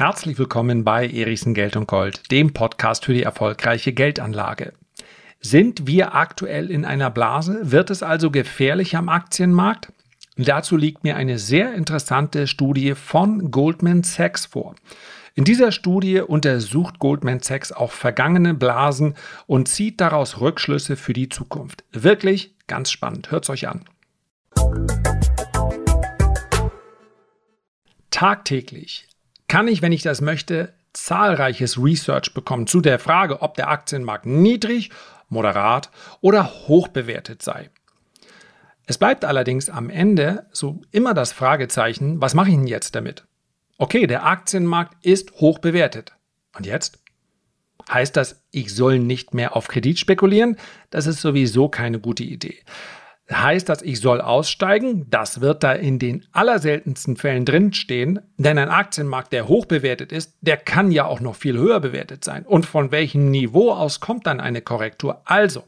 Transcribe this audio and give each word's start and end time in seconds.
Herzlich 0.00 0.38
willkommen 0.38 0.82
bei 0.82 1.06
Erichsen 1.06 1.52
Geld 1.52 1.76
und 1.76 1.86
Gold, 1.86 2.30
dem 2.30 2.54
Podcast 2.54 3.04
für 3.04 3.12
die 3.12 3.22
erfolgreiche 3.22 3.92
Geldanlage. 3.92 4.72
Sind 5.40 5.86
wir 5.86 6.14
aktuell 6.14 6.70
in 6.70 6.86
einer 6.86 7.10
Blase? 7.10 7.70
Wird 7.70 7.90
es 7.90 8.02
also 8.02 8.30
gefährlich 8.30 8.96
am 8.96 9.10
Aktienmarkt? 9.10 9.92
Dazu 10.38 10.78
liegt 10.78 11.04
mir 11.04 11.16
eine 11.16 11.38
sehr 11.38 11.74
interessante 11.74 12.46
Studie 12.46 12.94
von 12.94 13.50
Goldman 13.50 14.02
Sachs 14.02 14.46
vor. 14.46 14.74
In 15.34 15.44
dieser 15.44 15.70
Studie 15.70 16.20
untersucht 16.20 16.98
Goldman 16.98 17.40
Sachs 17.40 17.70
auch 17.70 17.92
vergangene 17.92 18.54
Blasen 18.54 19.16
und 19.46 19.68
zieht 19.68 20.00
daraus 20.00 20.40
Rückschlüsse 20.40 20.96
für 20.96 21.12
die 21.12 21.28
Zukunft. 21.28 21.84
Wirklich 21.92 22.54
ganz 22.68 22.90
spannend. 22.90 23.30
Hört's 23.30 23.50
euch 23.50 23.68
an. 23.68 23.84
Tagtäglich 28.10 29.09
kann 29.50 29.66
ich, 29.66 29.82
wenn 29.82 29.90
ich 29.90 30.02
das 30.02 30.20
möchte, 30.20 30.72
zahlreiches 30.92 31.76
Research 31.76 32.34
bekommen 32.34 32.68
zu 32.68 32.80
der 32.80 33.00
Frage, 33.00 33.42
ob 33.42 33.56
der 33.56 33.68
Aktienmarkt 33.68 34.24
niedrig, 34.24 34.90
moderat 35.28 35.90
oder 36.20 36.68
hoch 36.68 36.86
bewertet 36.86 37.42
sei. 37.42 37.68
Es 38.86 38.96
bleibt 38.96 39.24
allerdings 39.24 39.68
am 39.68 39.90
Ende 39.90 40.46
so 40.52 40.80
immer 40.92 41.14
das 41.14 41.32
Fragezeichen, 41.32 42.20
was 42.20 42.34
mache 42.34 42.50
ich 42.50 42.54
denn 42.54 42.68
jetzt 42.68 42.94
damit? 42.94 43.24
Okay, 43.76 44.06
der 44.06 44.24
Aktienmarkt 44.24 45.04
ist 45.04 45.32
hoch 45.40 45.58
bewertet. 45.58 46.12
Und 46.56 46.64
jetzt? 46.64 47.00
Heißt 47.90 48.16
das, 48.16 48.44
ich 48.52 48.72
soll 48.72 49.00
nicht 49.00 49.34
mehr 49.34 49.56
auf 49.56 49.66
Kredit 49.66 49.98
spekulieren? 49.98 50.58
Das 50.90 51.08
ist 51.08 51.20
sowieso 51.20 51.68
keine 51.68 51.98
gute 51.98 52.22
Idee. 52.22 52.60
Heißt 53.32 53.68
das, 53.68 53.82
ich 53.82 54.00
soll 54.00 54.20
aussteigen? 54.20 55.06
Das 55.08 55.40
wird 55.40 55.62
da 55.62 55.72
in 55.72 55.98
den 56.00 56.26
allerseltensten 56.32 57.16
Fällen 57.16 57.44
drinstehen, 57.44 58.20
denn 58.38 58.58
ein 58.58 58.68
Aktienmarkt, 58.68 59.32
der 59.32 59.46
hoch 59.46 59.66
bewertet 59.66 60.10
ist, 60.10 60.34
der 60.40 60.56
kann 60.56 60.90
ja 60.90 61.04
auch 61.04 61.20
noch 61.20 61.36
viel 61.36 61.56
höher 61.56 61.78
bewertet 61.78 62.24
sein. 62.24 62.44
Und 62.44 62.66
von 62.66 62.90
welchem 62.90 63.30
Niveau 63.30 63.70
aus 63.70 64.00
kommt 64.00 64.26
dann 64.26 64.40
eine 64.40 64.62
Korrektur? 64.62 65.22
Also, 65.26 65.62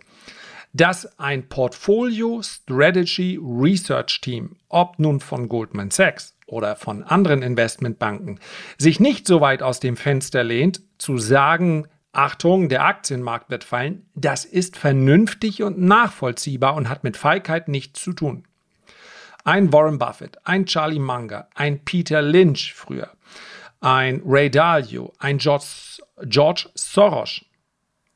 dass 0.73 1.19
ein 1.19 1.49
Portfolio 1.49 2.43
Strategy 2.43 3.39
Research 3.41 4.21
Team, 4.23 4.57
ob 4.69 4.99
nun 4.99 5.21
von 5.21 5.49
Goldman 5.49 5.91
Sachs 5.91 6.35
oder 6.47 6.77
von 6.77 7.03
anderen 7.05 7.43
Investmentbanken, 7.43 8.41
sich 8.79 8.99
nicht 8.99 9.27
so 9.27 9.41
weit 9.41 9.63
aus 9.63 9.81
dem 9.81 9.97
Fenster 9.97 10.43
lehnt, 10.43 10.81
zu 10.99 11.19
sagen, 11.19 11.87
Achtung, 12.13 12.69
der 12.69 12.85
Aktienmarkt 12.85 13.49
wird 13.49 13.65
fallen, 13.65 14.07
das 14.15 14.45
ist 14.45 14.77
vernünftig 14.77 15.63
und 15.63 15.81
nachvollziehbar 15.81 16.75
und 16.75 16.89
hat 16.89 17.05
mit 17.05 17.17
Feigheit 17.17 17.69
nichts 17.69 18.03
zu 18.03 18.13
tun. 18.13 18.45
Ein 19.45 19.73
Warren 19.73 19.99
Buffett, 19.99 20.39
ein 20.45 20.67
Charlie 20.67 20.99
Munger, 20.99 21.49
ein 21.55 21.85
Peter 21.85 22.21
Lynch 22.21 22.75
früher, 22.75 23.11
ein 23.81 24.23
Ray 24.27 24.51
Dalio, 24.51 25.13
ein 25.19 25.39
George, 25.39 25.65
George 26.25 26.69
Soros, 26.75 27.45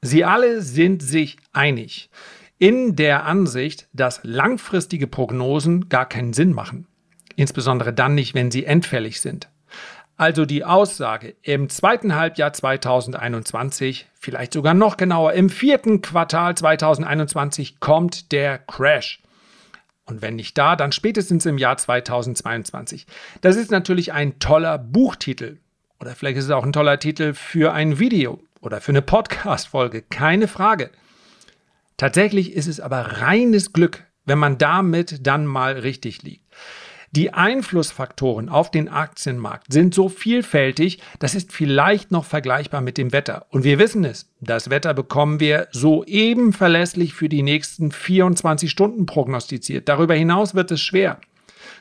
sie 0.03 0.25
alle 0.25 0.61
sind 0.61 1.03
sich 1.03 1.39
einig 1.53 2.11
in 2.59 2.97
der 2.97 3.25
Ansicht, 3.25 3.89
dass 3.93 4.21
langfristige 4.23 5.07
Prognosen 5.07 5.89
gar 5.89 6.09
keinen 6.09 6.33
Sinn 6.33 6.53
machen. 6.53 6.87
Insbesondere 7.35 7.93
dann 7.93 8.15
nicht, 8.15 8.35
wenn 8.35 8.51
sie 8.51 8.65
endfällig 8.65 9.21
sind. 9.21 9.49
Also 10.19 10.47
die 10.47 10.65
Aussage, 10.65 11.35
im 11.43 11.69
zweiten 11.69 12.15
Halbjahr 12.15 12.53
2021, 12.53 14.07
vielleicht 14.19 14.55
sogar 14.55 14.73
noch 14.73 14.97
genauer, 14.97 15.35
im 15.35 15.51
vierten 15.51 16.01
Quartal 16.01 16.55
2021 16.55 17.81
kommt 17.81 18.33
der 18.33 18.59
Crash. 18.59 19.21
Und 20.07 20.23
wenn 20.23 20.37
nicht 20.37 20.57
da, 20.57 20.75
dann 20.75 20.93
spätestens 20.93 21.45
im 21.45 21.59
Jahr 21.59 21.77
2022. 21.77 23.07
Das 23.43 23.57
ist 23.57 23.71
natürlich 23.71 24.13
ein 24.13 24.39
toller 24.39 24.79
Buchtitel. 24.79 25.59
Oder 26.01 26.15
vielleicht 26.15 26.39
ist 26.39 26.45
es 26.45 26.51
auch 26.51 26.65
ein 26.65 26.73
toller 26.73 26.99
Titel 26.99 27.35
für 27.35 27.75
ein 27.75 27.99
Video 27.99 28.41
oder 28.61 28.81
für 28.81 28.93
eine 28.93 29.03
Podcast-Folge. 29.03 30.03
Keine 30.03 30.49
Frage. 30.49 30.91
Tatsächlich 31.99 32.53
ist 32.55 32.69
es 32.69 32.81
aber 32.81 33.21
reines 33.21 33.73
Glück, 33.73 34.05
wenn 34.25 34.39
man 34.39 34.57
damit 34.57 35.27
dann 35.27 35.45
mal 35.45 35.73
richtig 35.73 36.23
liegt. 36.23 36.45
Die 37.17 37.33
Einflussfaktoren 37.33 38.51
auf 38.51 38.71
den 38.71 38.91
Aktienmarkt 38.91 39.73
sind 39.73 39.95
so 39.95 40.11
vielfältig, 40.11 40.99
das 41.19 41.35
ist 41.35 41.51
vielleicht 41.51 42.11
noch 42.11 42.27
vergleichbar 42.27 42.83
mit 42.83 42.99
dem 42.99 43.11
Wetter. 43.11 43.47
Und 43.49 43.65
wir 43.65 43.79
wissen 43.79 44.05
es, 44.05 44.31
das 44.43 44.69
Wetter 44.69 44.93
bekommen 44.93 45.41
wir 45.41 45.69
soeben 45.71 46.53
verlässlich 46.53 47.15
für 47.15 47.31
die 47.31 47.41
nächsten 47.41 47.91
24 47.91 48.71
Stunden 48.71 49.07
prognostiziert. 49.07 49.89
Darüber 49.89 50.13
hinaus 50.13 50.55
wird 50.55 50.71
es 50.71 50.83
schwer. 50.83 51.19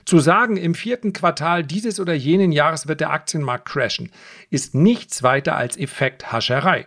Zu 0.06 0.20
sagen, 0.20 0.56
im 0.56 0.74
vierten 0.74 1.12
Quartal 1.12 1.64
dieses 1.66 2.00
oder 2.00 2.14
jenen 2.14 2.54
Jahres 2.54 2.88
wird 2.88 3.02
der 3.02 3.12
Aktienmarkt 3.12 3.68
crashen, 3.68 4.14
ist 4.52 4.74
nichts 4.74 5.22
weiter 5.22 5.58
als 5.58 5.76
Effekthascherei. 5.76 6.86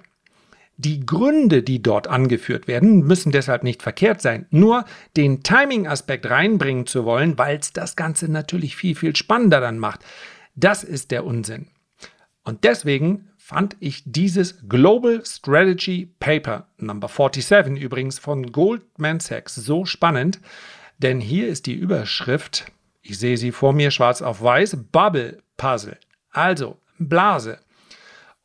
Die 0.80 1.04
Gründe, 1.04 1.64
die 1.64 1.82
dort 1.82 2.06
angeführt 2.06 2.68
werden, 2.68 3.04
müssen 3.04 3.32
deshalb 3.32 3.64
nicht 3.64 3.82
verkehrt 3.82 4.22
sein. 4.22 4.46
Nur 4.50 4.84
den 5.16 5.42
Timing-Aspekt 5.42 6.30
reinbringen 6.30 6.86
zu 6.86 7.04
wollen, 7.04 7.36
weil 7.36 7.58
es 7.58 7.72
das 7.72 7.96
Ganze 7.96 8.30
natürlich 8.30 8.76
viel, 8.76 8.94
viel 8.94 9.16
spannender 9.16 9.60
dann 9.60 9.80
macht. 9.80 10.04
Das 10.54 10.84
ist 10.84 11.10
der 11.10 11.24
Unsinn. 11.24 11.66
Und 12.44 12.62
deswegen 12.62 13.28
fand 13.36 13.76
ich 13.80 14.04
dieses 14.06 14.68
Global 14.68 15.24
Strategy 15.26 16.14
Paper 16.20 16.68
Number 16.78 17.08
47 17.08 17.76
übrigens 17.76 18.20
von 18.20 18.52
Goldman 18.52 19.18
Sachs 19.18 19.56
so 19.56 19.84
spannend, 19.84 20.40
denn 20.98 21.20
hier 21.20 21.48
ist 21.48 21.66
die 21.66 21.74
Überschrift, 21.74 22.70
ich 23.02 23.18
sehe 23.18 23.36
sie 23.36 23.50
vor 23.50 23.72
mir 23.72 23.90
schwarz 23.90 24.22
auf 24.22 24.42
weiß, 24.42 24.76
Bubble 24.92 25.42
Puzzle. 25.56 25.98
Also 26.30 26.76
Blase. 26.98 27.58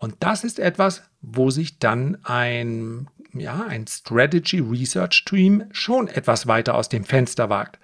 Und 0.04 0.18
das 0.20 0.44
ist 0.44 0.60
etwas, 0.60 1.02
wo 1.22 1.50
sich 1.50 1.80
dann 1.80 2.18
ein, 2.24 3.08
ja, 3.32 3.66
ein 3.66 3.88
Strategy 3.88 4.60
Research 4.60 5.24
Team 5.24 5.64
schon 5.72 6.10
etwas 6.10 6.46
weiter 6.46 6.76
aus 6.76 6.90
dem 6.90 7.06
Fenster 7.06 7.50
wagt. 7.50 7.80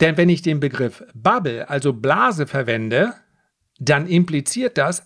Denn 0.00 0.16
wenn 0.16 0.30
ich 0.30 0.40
den 0.40 0.60
Begriff 0.60 1.04
Bubble, 1.12 1.68
also 1.68 1.92
Blase, 1.92 2.46
verwende, 2.46 3.12
dann 3.78 4.06
impliziert 4.06 4.78
das, 4.78 5.04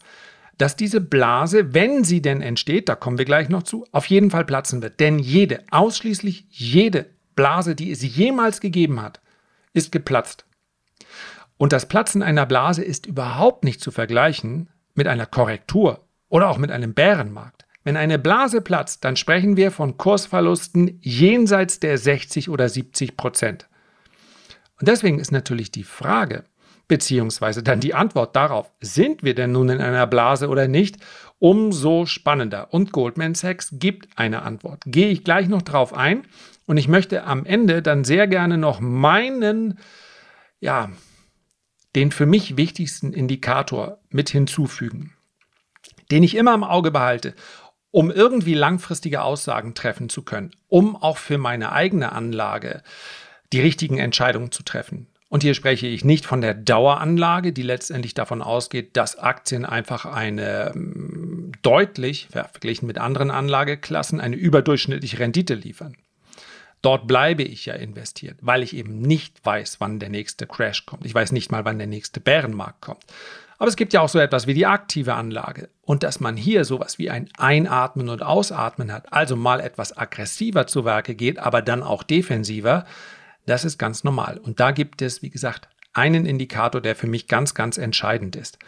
dass 0.56 0.76
diese 0.76 1.00
Blase, 1.00 1.74
wenn 1.74 2.04
sie 2.04 2.22
denn 2.22 2.42
entsteht, 2.42 2.88
da 2.88 2.94
kommen 2.94 3.18
wir 3.18 3.24
gleich 3.24 3.48
noch 3.48 3.64
zu, 3.64 3.84
auf 3.90 4.06
jeden 4.06 4.30
Fall 4.30 4.44
platzen 4.44 4.82
wird. 4.82 5.00
Denn 5.00 5.18
jede, 5.18 5.64
ausschließlich 5.72 6.46
jede 6.48 7.06
Blase, 7.34 7.74
die 7.74 7.90
es 7.90 8.02
jemals 8.02 8.60
gegeben 8.60 9.02
hat, 9.02 9.20
ist 9.72 9.90
geplatzt. 9.90 10.46
Und 11.56 11.72
das 11.72 11.88
Platzen 11.88 12.22
einer 12.22 12.46
Blase 12.46 12.84
ist 12.84 13.04
überhaupt 13.04 13.64
nicht 13.64 13.80
zu 13.80 13.90
vergleichen 13.90 14.68
mit 14.94 15.08
einer 15.08 15.26
Korrektur 15.26 16.05
oder 16.28 16.48
auch 16.48 16.58
mit 16.58 16.70
einem 16.70 16.94
Bärenmarkt. 16.94 17.66
Wenn 17.86 17.96
eine 17.96 18.18
Blase 18.18 18.60
platzt, 18.60 19.04
dann 19.04 19.14
sprechen 19.14 19.56
wir 19.56 19.70
von 19.70 19.96
Kursverlusten 19.96 20.98
jenseits 21.02 21.78
der 21.78 21.98
60 21.98 22.50
oder 22.50 22.68
70 22.68 23.16
Prozent. 23.16 23.68
Und 24.80 24.88
deswegen 24.88 25.20
ist 25.20 25.30
natürlich 25.30 25.70
die 25.70 25.84
Frage, 25.84 26.44
beziehungsweise 26.88 27.62
dann 27.62 27.78
die 27.78 27.94
Antwort 27.94 28.34
darauf, 28.34 28.72
sind 28.80 29.22
wir 29.22 29.36
denn 29.36 29.52
nun 29.52 29.68
in 29.68 29.80
einer 29.80 30.08
Blase 30.08 30.48
oder 30.48 30.66
nicht, 30.66 30.96
umso 31.38 32.06
spannender. 32.06 32.74
Und 32.74 32.92
Goldman 32.92 33.36
Sachs 33.36 33.70
gibt 33.72 34.08
eine 34.16 34.42
Antwort. 34.42 34.82
Gehe 34.86 35.08
ich 35.08 35.22
gleich 35.22 35.48
noch 35.48 35.62
drauf 35.62 35.94
ein 35.94 36.26
und 36.66 36.78
ich 36.78 36.88
möchte 36.88 37.22
am 37.22 37.46
Ende 37.46 37.82
dann 37.82 38.02
sehr 38.02 38.26
gerne 38.26 38.58
noch 38.58 38.80
meinen, 38.80 39.78
ja, 40.58 40.90
den 41.94 42.10
für 42.10 42.26
mich 42.26 42.56
wichtigsten 42.56 43.12
Indikator 43.12 43.98
mit 44.10 44.28
hinzufügen 44.28 45.15
den 46.10 46.22
ich 46.22 46.36
immer 46.36 46.54
im 46.54 46.64
Auge 46.64 46.90
behalte, 46.90 47.34
um 47.90 48.10
irgendwie 48.10 48.54
langfristige 48.54 49.22
Aussagen 49.22 49.74
treffen 49.74 50.08
zu 50.08 50.22
können, 50.22 50.52
um 50.68 50.96
auch 50.96 51.18
für 51.18 51.38
meine 51.38 51.72
eigene 51.72 52.12
Anlage 52.12 52.82
die 53.52 53.60
richtigen 53.60 53.98
Entscheidungen 53.98 54.52
zu 54.52 54.62
treffen. 54.62 55.08
Und 55.28 55.42
hier 55.42 55.54
spreche 55.54 55.86
ich 55.88 56.04
nicht 56.04 56.24
von 56.24 56.40
der 56.40 56.54
Daueranlage, 56.54 57.52
die 57.52 57.62
letztendlich 57.62 58.14
davon 58.14 58.42
ausgeht, 58.42 58.96
dass 58.96 59.18
Aktien 59.18 59.64
einfach 59.64 60.06
eine 60.06 60.72
ähm, 60.74 61.52
deutlich, 61.62 62.28
verglichen 62.30 62.86
mit 62.86 62.98
anderen 62.98 63.30
Anlageklassen, 63.30 64.20
eine 64.20 64.36
überdurchschnittliche 64.36 65.18
Rendite 65.18 65.54
liefern. 65.54 65.96
Dort 66.80 67.08
bleibe 67.08 67.42
ich 67.42 67.66
ja 67.66 67.74
investiert, 67.74 68.38
weil 68.40 68.62
ich 68.62 68.76
eben 68.76 69.00
nicht 69.00 69.44
weiß, 69.44 69.80
wann 69.80 69.98
der 69.98 70.10
nächste 70.10 70.46
Crash 70.46 70.86
kommt. 70.86 71.04
Ich 71.04 71.14
weiß 71.14 71.32
nicht 71.32 71.50
mal, 71.50 71.64
wann 71.64 71.78
der 71.78 71.88
nächste 71.88 72.20
Bärenmarkt 72.20 72.80
kommt. 72.80 73.04
Aber 73.58 73.68
es 73.68 73.76
gibt 73.76 73.92
ja 73.92 74.00
auch 74.00 74.08
so 74.08 74.18
etwas 74.18 74.46
wie 74.46 74.54
die 74.54 74.66
aktive 74.66 75.14
Anlage. 75.14 75.70
Und 75.82 76.02
dass 76.02 76.20
man 76.20 76.36
hier 76.36 76.64
sowas 76.64 76.98
wie 76.98 77.10
ein 77.10 77.28
Einatmen 77.38 78.08
und 78.08 78.22
Ausatmen 78.22 78.92
hat, 78.92 79.12
also 79.12 79.36
mal 79.36 79.60
etwas 79.60 79.96
aggressiver 79.96 80.66
zu 80.66 80.84
Werke 80.84 81.14
geht, 81.14 81.38
aber 81.38 81.62
dann 81.62 81.82
auch 81.82 82.02
defensiver, 82.02 82.84
das 83.46 83.64
ist 83.64 83.78
ganz 83.78 84.04
normal. 84.04 84.38
Und 84.38 84.60
da 84.60 84.72
gibt 84.72 85.00
es, 85.02 85.22
wie 85.22 85.30
gesagt, 85.30 85.68
einen 85.92 86.26
Indikator, 86.26 86.80
der 86.80 86.94
für 86.94 87.06
mich 87.06 87.26
ganz, 87.26 87.54
ganz 87.54 87.78
entscheidend 87.78 88.36
ist. 88.36 88.58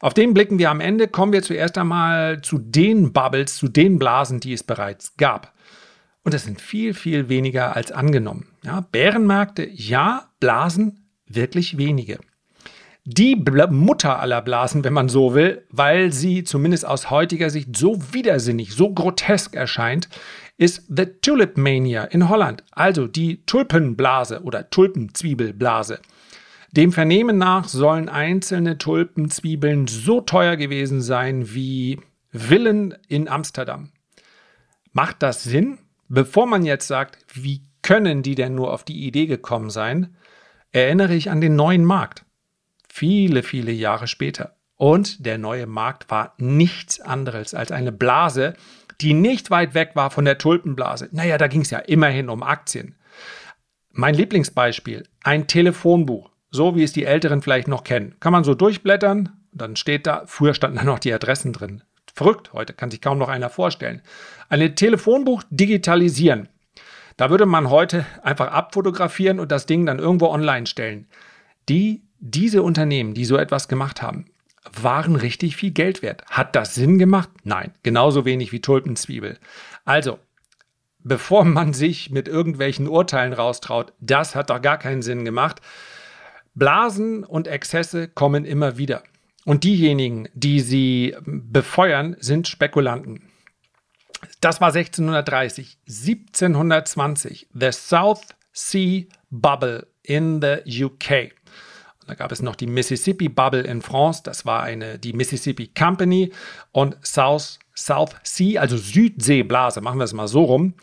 Auf 0.00 0.14
den 0.14 0.34
blicken 0.34 0.58
wir 0.58 0.70
am 0.70 0.80
Ende. 0.80 1.06
Kommen 1.06 1.32
wir 1.32 1.42
zuerst 1.42 1.78
einmal 1.78 2.42
zu 2.42 2.58
den 2.58 3.12
Bubbles, 3.12 3.56
zu 3.56 3.68
den 3.68 4.00
Blasen, 4.00 4.40
die 4.40 4.52
es 4.52 4.64
bereits 4.64 5.16
gab. 5.16 5.52
Und 6.24 6.34
das 6.34 6.44
sind 6.44 6.60
viel, 6.60 6.94
viel 6.94 7.28
weniger 7.28 7.76
als 7.76 7.92
angenommen. 7.92 8.48
Ja, 8.64 8.80
Bärenmärkte, 8.80 9.68
ja, 9.68 10.28
Blasen, 10.40 11.08
wirklich 11.26 11.78
wenige. 11.78 12.18
Die 13.04 13.34
Bla 13.34 13.66
Mutter 13.66 14.20
aller 14.20 14.40
Blasen, 14.42 14.84
wenn 14.84 14.92
man 14.92 15.08
so 15.08 15.34
will, 15.34 15.66
weil 15.70 16.12
sie 16.12 16.44
zumindest 16.44 16.86
aus 16.86 17.10
heutiger 17.10 17.50
Sicht 17.50 17.76
so 17.76 17.98
widersinnig, 18.12 18.74
so 18.74 18.92
grotesk 18.92 19.56
erscheint, 19.56 20.08
ist 20.56 20.84
The 20.88 21.06
Tulip 21.06 21.56
Mania 21.56 22.04
in 22.04 22.28
Holland, 22.28 22.62
also 22.70 23.08
die 23.08 23.44
Tulpenblase 23.44 24.42
oder 24.42 24.70
Tulpenzwiebelblase. 24.70 25.98
Dem 26.70 26.92
Vernehmen 26.92 27.38
nach 27.38 27.66
sollen 27.66 28.08
einzelne 28.08 28.78
Tulpenzwiebeln 28.78 29.88
so 29.88 30.20
teuer 30.20 30.56
gewesen 30.56 31.02
sein 31.02 31.52
wie 31.52 31.98
Villen 32.30 32.94
in 33.08 33.26
Amsterdam. 33.28 33.90
Macht 34.92 35.24
das 35.24 35.42
Sinn? 35.42 35.78
Bevor 36.08 36.46
man 36.46 36.64
jetzt 36.64 36.86
sagt, 36.86 37.18
wie 37.34 37.62
können 37.82 38.22
die 38.22 38.36
denn 38.36 38.54
nur 38.54 38.72
auf 38.72 38.84
die 38.84 39.06
Idee 39.08 39.26
gekommen 39.26 39.70
sein, 39.70 40.14
erinnere 40.70 41.14
ich 41.14 41.30
an 41.30 41.40
den 41.40 41.56
neuen 41.56 41.84
Markt. 41.84 42.24
Viele, 42.94 43.42
viele 43.42 43.72
Jahre 43.72 44.06
später. 44.06 44.54
Und 44.76 45.24
der 45.24 45.38
neue 45.38 45.66
Markt 45.66 46.10
war 46.10 46.34
nichts 46.36 47.00
anderes 47.00 47.54
als 47.54 47.72
eine 47.72 47.90
Blase, 47.90 48.52
die 49.00 49.14
nicht 49.14 49.50
weit 49.50 49.72
weg 49.72 49.92
war 49.94 50.10
von 50.10 50.26
der 50.26 50.36
Tulpenblase. 50.36 51.08
Naja, 51.10 51.38
da 51.38 51.46
ging 51.46 51.62
es 51.62 51.70
ja 51.70 51.78
immerhin 51.78 52.28
um 52.28 52.42
Aktien. 52.42 52.94
Mein 53.92 54.14
Lieblingsbeispiel, 54.14 55.08
ein 55.24 55.46
Telefonbuch, 55.46 56.28
so 56.50 56.76
wie 56.76 56.82
es 56.82 56.92
die 56.92 57.06
Älteren 57.06 57.40
vielleicht 57.40 57.66
noch 57.66 57.82
kennen. 57.82 58.16
Kann 58.20 58.34
man 58.34 58.44
so 58.44 58.54
durchblättern, 58.54 59.30
dann 59.52 59.76
steht 59.76 60.06
da, 60.06 60.24
früher 60.26 60.52
standen 60.52 60.76
da 60.76 60.84
noch 60.84 60.98
die 60.98 61.14
Adressen 61.14 61.54
drin. 61.54 61.82
Verrückt, 62.12 62.52
heute 62.52 62.74
kann 62.74 62.90
sich 62.90 63.00
kaum 63.00 63.16
noch 63.16 63.30
einer 63.30 63.48
vorstellen. 63.48 64.02
Ein 64.50 64.76
Telefonbuch 64.76 65.42
digitalisieren. 65.48 66.50
Da 67.16 67.30
würde 67.30 67.46
man 67.46 67.70
heute 67.70 68.04
einfach 68.22 68.48
abfotografieren 68.48 69.40
und 69.40 69.50
das 69.50 69.64
Ding 69.64 69.86
dann 69.86 69.98
irgendwo 69.98 70.26
online 70.26 70.66
stellen. 70.66 71.08
Die, 71.70 72.01
diese 72.24 72.62
Unternehmen, 72.62 73.14
die 73.14 73.24
so 73.24 73.36
etwas 73.36 73.66
gemacht 73.66 74.00
haben, 74.00 74.26
waren 74.80 75.16
richtig 75.16 75.56
viel 75.56 75.72
Geld 75.72 76.02
wert. 76.02 76.24
Hat 76.26 76.54
das 76.54 76.76
Sinn 76.76 76.98
gemacht? 76.98 77.28
Nein, 77.42 77.72
genauso 77.82 78.24
wenig 78.24 78.52
wie 78.52 78.60
Tulpenzwiebel. 78.60 79.38
Also, 79.84 80.20
bevor 81.00 81.44
man 81.44 81.72
sich 81.72 82.10
mit 82.10 82.28
irgendwelchen 82.28 82.86
Urteilen 82.86 83.32
raustraut, 83.32 83.92
das 83.98 84.36
hat 84.36 84.50
doch 84.50 84.62
gar 84.62 84.78
keinen 84.78 85.02
Sinn 85.02 85.24
gemacht. 85.24 85.60
Blasen 86.54 87.24
und 87.24 87.48
Exzesse 87.48 88.06
kommen 88.06 88.44
immer 88.44 88.78
wieder. 88.78 89.02
Und 89.44 89.64
diejenigen, 89.64 90.28
die 90.34 90.60
sie 90.60 91.16
befeuern, 91.26 92.16
sind 92.20 92.46
Spekulanten. 92.46 93.32
Das 94.40 94.60
war 94.60 94.68
1630. 94.68 95.78
1720, 95.88 97.48
the 97.52 97.72
South 97.72 98.22
Sea 98.52 99.06
Bubble 99.30 99.88
in 100.04 100.40
the 100.40 100.84
UK. 100.84 101.32
Da 102.06 102.14
gab 102.14 102.32
es 102.32 102.42
noch 102.42 102.56
die 102.56 102.66
Mississippi 102.66 103.28
Bubble 103.28 103.62
in 103.62 103.82
France, 103.82 104.22
das 104.24 104.44
war 104.44 104.62
eine, 104.62 104.98
die 104.98 105.12
Mississippi 105.12 105.68
Company 105.68 106.32
und 106.72 106.96
South, 107.06 107.58
South 107.74 108.16
Sea, 108.22 108.60
also 108.60 108.76
Südseeblase, 108.76 109.80
machen 109.80 109.98
wir 109.98 110.04
es 110.04 110.12
mal 110.12 110.28
so 110.28 110.44
rum, 110.44 110.74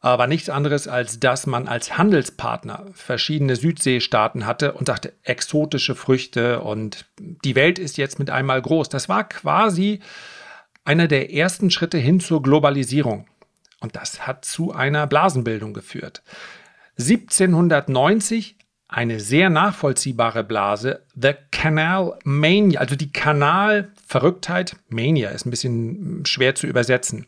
war 0.00 0.26
nichts 0.26 0.50
anderes, 0.50 0.86
als 0.86 1.18
dass 1.18 1.46
man 1.46 1.66
als 1.66 1.96
Handelspartner 1.96 2.84
verschiedene 2.92 3.56
Südseestaaten 3.56 4.44
hatte 4.44 4.74
und 4.74 4.86
sagte, 4.86 5.14
exotische 5.22 5.94
Früchte 5.94 6.60
und 6.60 7.06
die 7.18 7.54
Welt 7.54 7.78
ist 7.78 7.96
jetzt 7.96 8.18
mit 8.18 8.28
einmal 8.28 8.60
groß. 8.60 8.90
Das 8.90 9.08
war 9.08 9.26
quasi 9.26 10.00
einer 10.84 11.08
der 11.08 11.32
ersten 11.32 11.70
Schritte 11.70 11.96
hin 11.96 12.20
zur 12.20 12.42
Globalisierung. 12.42 13.26
Und 13.80 13.96
das 13.96 14.26
hat 14.26 14.44
zu 14.44 14.72
einer 14.72 15.06
Blasenbildung 15.06 15.72
geführt. 15.72 16.22
1790 16.98 18.56
eine 18.94 19.18
sehr 19.18 19.50
nachvollziehbare 19.50 20.44
Blase, 20.44 21.02
The 21.20 21.32
Canal 21.50 22.16
Mania, 22.22 22.78
also 22.78 22.94
die 22.94 23.10
Kanalverrücktheit. 23.10 24.76
Mania 24.88 25.30
ist 25.30 25.46
ein 25.46 25.50
bisschen 25.50 26.24
schwer 26.26 26.54
zu 26.54 26.68
übersetzen. 26.68 27.26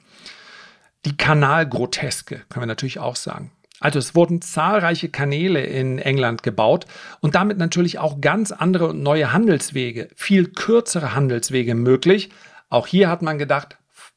Die 1.07 1.17
Kanalgroteske, 1.17 2.43
können 2.49 2.63
wir 2.63 2.67
natürlich 2.67 3.01
auch 3.01 3.17
sagen. 3.17 3.51
Also 3.81 3.99
es 3.99 4.15
wurden 4.15 4.43
zahlreiche 4.43 5.09
Kanäle 5.09 5.61
in 5.61 5.99
England 5.99 6.45
gebaut 6.45 6.87
und 7.21 7.35
damit 7.35 7.59
natürlich 7.59 7.99
auch 7.99 8.21
ganz 8.21 8.53
andere 8.53 8.87
und 8.87 9.03
neue 9.03 9.33
Handelswege, 9.33 10.09
viel 10.15 10.47
kürzere 10.47 11.17
Handelswege 11.17 11.75
möglich. 11.75 12.31
Auch 12.69 12.87
hier 12.87 13.11
hat 13.11 13.23
man 13.23 13.39
gedacht, 13.39 13.77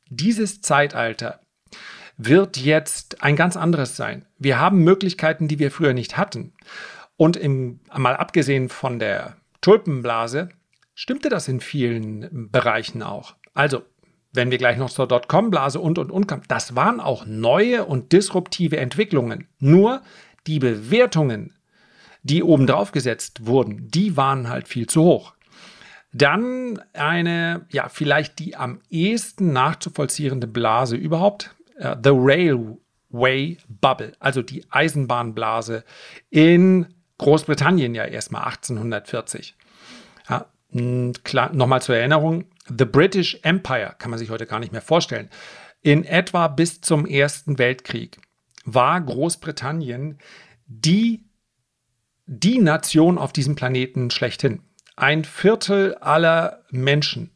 dieses 0.09 0.61
Zeitalter 0.61 1.39
wird 2.15 2.57
jetzt 2.57 3.23
ein 3.23 3.35
ganz 3.35 3.57
anderes 3.57 3.95
sein. 3.95 4.25
Wir 4.37 4.59
haben 4.59 4.83
Möglichkeiten, 4.83 5.47
die 5.47 5.57
wir 5.57 5.71
früher 5.71 5.93
nicht 5.93 6.15
hatten. 6.15 6.53
Und 7.19 7.35
im, 7.35 7.81
mal 7.93 8.15
abgesehen 8.15 8.69
von 8.69 8.97
der 8.97 9.35
Tulpenblase, 9.59 10.47
stimmte 10.95 11.27
das 11.27 11.49
in 11.49 11.59
vielen 11.59 12.49
Bereichen 12.49 13.03
auch. 13.03 13.35
Also, 13.53 13.81
wenn 14.31 14.51
wir 14.51 14.57
gleich 14.57 14.77
noch 14.77 14.89
zur 14.89 15.05
Dotcom-Blase 15.05 15.81
und 15.81 15.97
und 15.97 16.11
und 16.11 16.27
kommen, 16.27 16.43
das 16.47 16.77
waren 16.77 17.01
auch 17.01 17.25
neue 17.25 17.83
und 17.83 18.13
disruptive 18.13 18.77
Entwicklungen. 18.77 19.49
Nur 19.59 20.01
die 20.47 20.59
Bewertungen, 20.59 21.57
die 22.23 22.41
obendrauf 22.41 22.93
gesetzt 22.93 23.45
wurden, 23.45 23.89
die 23.89 24.15
waren 24.15 24.47
halt 24.47 24.69
viel 24.69 24.87
zu 24.87 25.03
hoch. 25.03 25.33
Dann 26.13 26.81
eine, 26.93 27.65
ja, 27.69 27.89
vielleicht 27.89 28.39
die 28.39 28.55
am 28.55 28.79
ehesten 28.89 29.51
nachzuvollziehende 29.51 30.47
Blase 30.47 30.95
überhaupt, 30.95 31.53
uh, 31.81 31.95
The 32.01 32.11
Railway 32.13 33.57
Bubble, 33.67 34.13
also 34.19 34.41
die 34.41 34.63
Eisenbahnblase 34.69 35.83
in 36.29 36.95
Großbritannien 37.19 37.93
ja 37.93 38.05
erstmal 38.05 38.43
1840. 38.45 39.55
Ja, 40.29 40.47
klar, 41.23 41.53
nochmal 41.53 41.81
zur 41.81 41.95
Erinnerung, 41.95 42.45
The 42.67 42.85
British 42.85 43.39
Empire 43.43 43.95
kann 43.99 44.09
man 44.09 44.19
sich 44.19 44.29
heute 44.29 44.45
gar 44.45 44.59
nicht 44.59 44.71
mehr 44.71 44.81
vorstellen. 44.81 45.29
In 45.81 46.03
etwa 46.03 46.47
bis 46.47 46.81
zum 46.81 47.05
Ersten 47.05 47.57
Weltkrieg 47.59 48.19
war 48.65 48.99
Großbritannien 48.99 50.17
die, 50.65 51.25
die 52.25 52.59
Nation 52.59 53.17
auf 53.17 53.33
diesem 53.33 53.55
Planeten 53.55 54.11
schlechthin. 54.11 54.61
Ein 54.95 55.23
Viertel 55.23 55.95
aller 55.95 56.63
Menschen 56.69 57.31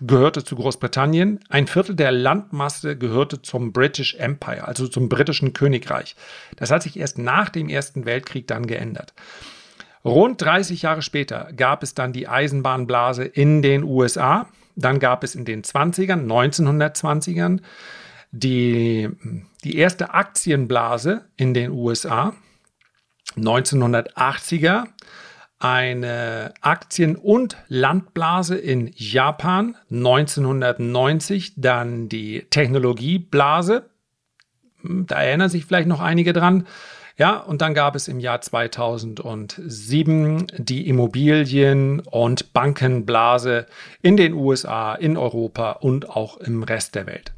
gehörte 0.00 0.42
zu 0.42 0.56
Großbritannien, 0.56 1.40
ein 1.48 1.66
Viertel 1.66 1.94
der 1.94 2.12
Landmasse 2.12 2.96
gehörte 2.96 3.42
zum 3.42 3.72
British 3.72 4.14
Empire, 4.14 4.66
also 4.66 4.88
zum 4.88 5.08
britischen 5.08 5.52
Königreich. 5.52 6.16
Das 6.56 6.70
hat 6.70 6.82
sich 6.82 6.98
erst 6.98 7.18
nach 7.18 7.50
dem 7.50 7.68
Ersten 7.68 8.04
Weltkrieg 8.06 8.46
dann 8.46 8.66
geändert. 8.66 9.12
Rund 10.04 10.40
30 10.40 10.82
Jahre 10.82 11.02
später 11.02 11.50
gab 11.56 11.82
es 11.82 11.94
dann 11.94 12.12
die 12.12 12.26
Eisenbahnblase 12.26 13.24
in 13.24 13.62
den 13.62 13.84
USA. 13.84 14.48
Dann 14.74 14.98
gab 14.98 15.22
es 15.22 15.34
in 15.34 15.44
den 15.44 15.62
20ern, 15.62 16.26
1920ern, 16.26 17.60
die, 18.32 19.10
die 19.62 19.76
erste 19.76 20.14
Aktienblase 20.14 21.26
in 21.36 21.54
den 21.54 21.70
USA. 21.70 22.34
1980er 23.36 24.86
eine 25.62 26.52
Aktien- 26.60 27.14
und 27.14 27.56
Landblase 27.68 28.56
in 28.56 28.90
Japan 28.96 29.76
1990, 29.90 31.52
dann 31.56 32.08
die 32.08 32.46
Technologieblase, 32.50 33.88
hm, 34.80 35.06
da 35.06 35.22
erinnern 35.22 35.48
sich 35.48 35.64
vielleicht 35.64 35.86
noch 35.86 36.00
einige 36.00 36.32
dran. 36.32 36.66
Ja, 37.16 37.36
und 37.36 37.62
dann 37.62 37.74
gab 37.74 37.94
es 37.94 38.08
im 38.08 38.18
Jahr 38.18 38.40
2007 38.40 40.48
die 40.56 40.88
Immobilien- 40.88 42.00
und 42.00 42.52
Bankenblase 42.52 43.66
in 44.00 44.16
den 44.16 44.32
USA, 44.32 44.94
in 44.94 45.16
Europa 45.16 45.70
und 45.72 46.10
auch 46.10 46.38
im 46.38 46.64
Rest 46.64 46.96
der 46.96 47.06
Welt. 47.06 47.32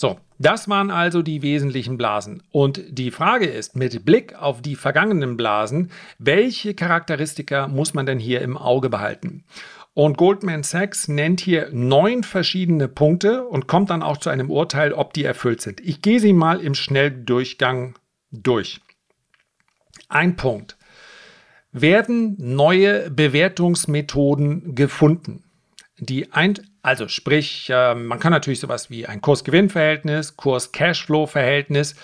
So, 0.00 0.18
das 0.38 0.66
waren 0.66 0.90
also 0.90 1.20
die 1.20 1.42
wesentlichen 1.42 1.98
Blasen. 1.98 2.42
Und 2.52 2.82
die 2.88 3.10
Frage 3.10 3.44
ist, 3.44 3.76
mit 3.76 4.06
Blick 4.06 4.34
auf 4.34 4.62
die 4.62 4.74
vergangenen 4.74 5.36
Blasen, 5.36 5.90
welche 6.18 6.72
Charakteristika 6.72 7.68
muss 7.68 7.92
man 7.92 8.06
denn 8.06 8.18
hier 8.18 8.40
im 8.40 8.56
Auge 8.56 8.88
behalten? 8.88 9.44
Und 9.92 10.16
Goldman 10.16 10.62
Sachs 10.62 11.06
nennt 11.08 11.42
hier 11.42 11.68
neun 11.72 12.22
verschiedene 12.22 12.88
Punkte 12.88 13.44
und 13.44 13.66
kommt 13.66 13.90
dann 13.90 14.02
auch 14.02 14.16
zu 14.16 14.30
einem 14.30 14.48
Urteil, 14.48 14.94
ob 14.94 15.12
die 15.12 15.24
erfüllt 15.24 15.60
sind. 15.60 15.82
Ich 15.82 16.00
gehe 16.00 16.18
sie 16.18 16.32
mal 16.32 16.60
im 16.60 16.72
Schnelldurchgang 16.72 17.98
durch. 18.30 18.80
Ein 20.08 20.34
Punkt. 20.34 20.78
Werden 21.72 22.36
neue 22.38 23.10
Bewertungsmethoden 23.10 24.74
gefunden? 24.74 25.44
Die 25.98 26.32
ein, 26.32 26.54
also 26.82 27.08
sprich, 27.08 27.68
äh, 27.70 27.94
man 27.94 28.18
kann 28.18 28.32
natürlich 28.32 28.60
sowas 28.60 28.90
wie 28.90 29.06
ein 29.06 29.20
Kurs-Gewinn-Verhältnis, 29.20 30.36
Kurs-Cashflow-Verhältnis 30.36 31.94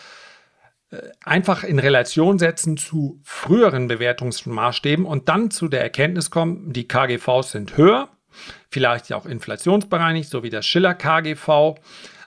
äh, 0.90 0.98
einfach 1.24 1.64
in 1.64 1.78
Relation 1.78 2.38
setzen 2.38 2.76
zu 2.76 3.20
früheren 3.24 3.88
Bewertungsmaßstäben 3.88 5.04
und 5.04 5.28
dann 5.28 5.50
zu 5.50 5.68
der 5.68 5.82
Erkenntnis 5.82 6.30
kommen, 6.30 6.72
die 6.72 6.86
KGVs 6.86 7.52
sind 7.52 7.76
höher, 7.76 8.08
vielleicht 8.70 9.12
auch 9.12 9.26
inflationsbereinigt, 9.26 10.28
so 10.28 10.42
wie 10.42 10.50
das 10.50 10.66
Schiller 10.66 10.94
KGV, 10.94 11.76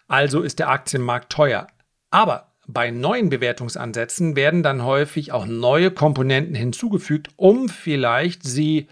also 0.08 0.42
ist 0.42 0.60
der 0.60 0.70
Aktienmarkt 0.70 1.32
teuer. 1.32 1.68
Aber 2.10 2.50
bei 2.68 2.92
neuen 2.92 3.30
Bewertungsansätzen 3.30 4.36
werden 4.36 4.62
dann 4.62 4.84
häufig 4.84 5.32
auch 5.32 5.46
neue 5.46 5.92
Komponenten 5.92 6.56
hinzugefügt, 6.56 7.30
um 7.36 7.70
vielleicht 7.70 8.44
sie 8.44 8.88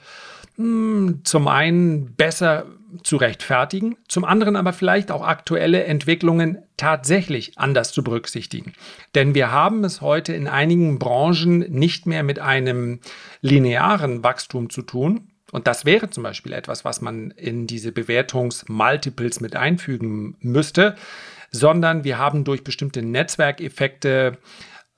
hm, 0.55 1.21
zum 1.23 1.47
einen 1.47 2.15
besser 2.15 2.65
zu 3.03 3.17
rechtfertigen, 3.17 3.97
zum 4.07 4.25
anderen 4.25 4.55
aber 4.55 4.73
vielleicht 4.73 5.11
auch 5.11 5.25
aktuelle 5.25 5.83
Entwicklungen 5.83 6.59
tatsächlich 6.77 7.57
anders 7.57 7.91
zu 7.91 8.03
berücksichtigen. 8.03 8.73
Denn 9.15 9.35
wir 9.35 9.51
haben 9.51 9.83
es 9.83 10.01
heute 10.01 10.33
in 10.33 10.47
einigen 10.47 10.99
Branchen 10.99 11.59
nicht 11.59 12.05
mehr 12.05 12.23
mit 12.23 12.39
einem 12.39 12.99
linearen 13.41 14.23
Wachstum 14.23 14.69
zu 14.69 14.81
tun. 14.81 15.31
Und 15.51 15.67
das 15.67 15.85
wäre 15.85 16.09
zum 16.09 16.23
Beispiel 16.23 16.53
etwas, 16.53 16.83
was 16.83 17.01
man 17.01 17.31
in 17.31 17.67
diese 17.67 17.91
Bewertungsmultiples 17.91 19.39
mit 19.39 19.55
einfügen 19.55 20.35
müsste, 20.39 20.95
sondern 21.51 22.03
wir 22.03 22.17
haben 22.17 22.43
durch 22.43 22.63
bestimmte 22.63 23.01
Netzwerkeffekte 23.01 24.37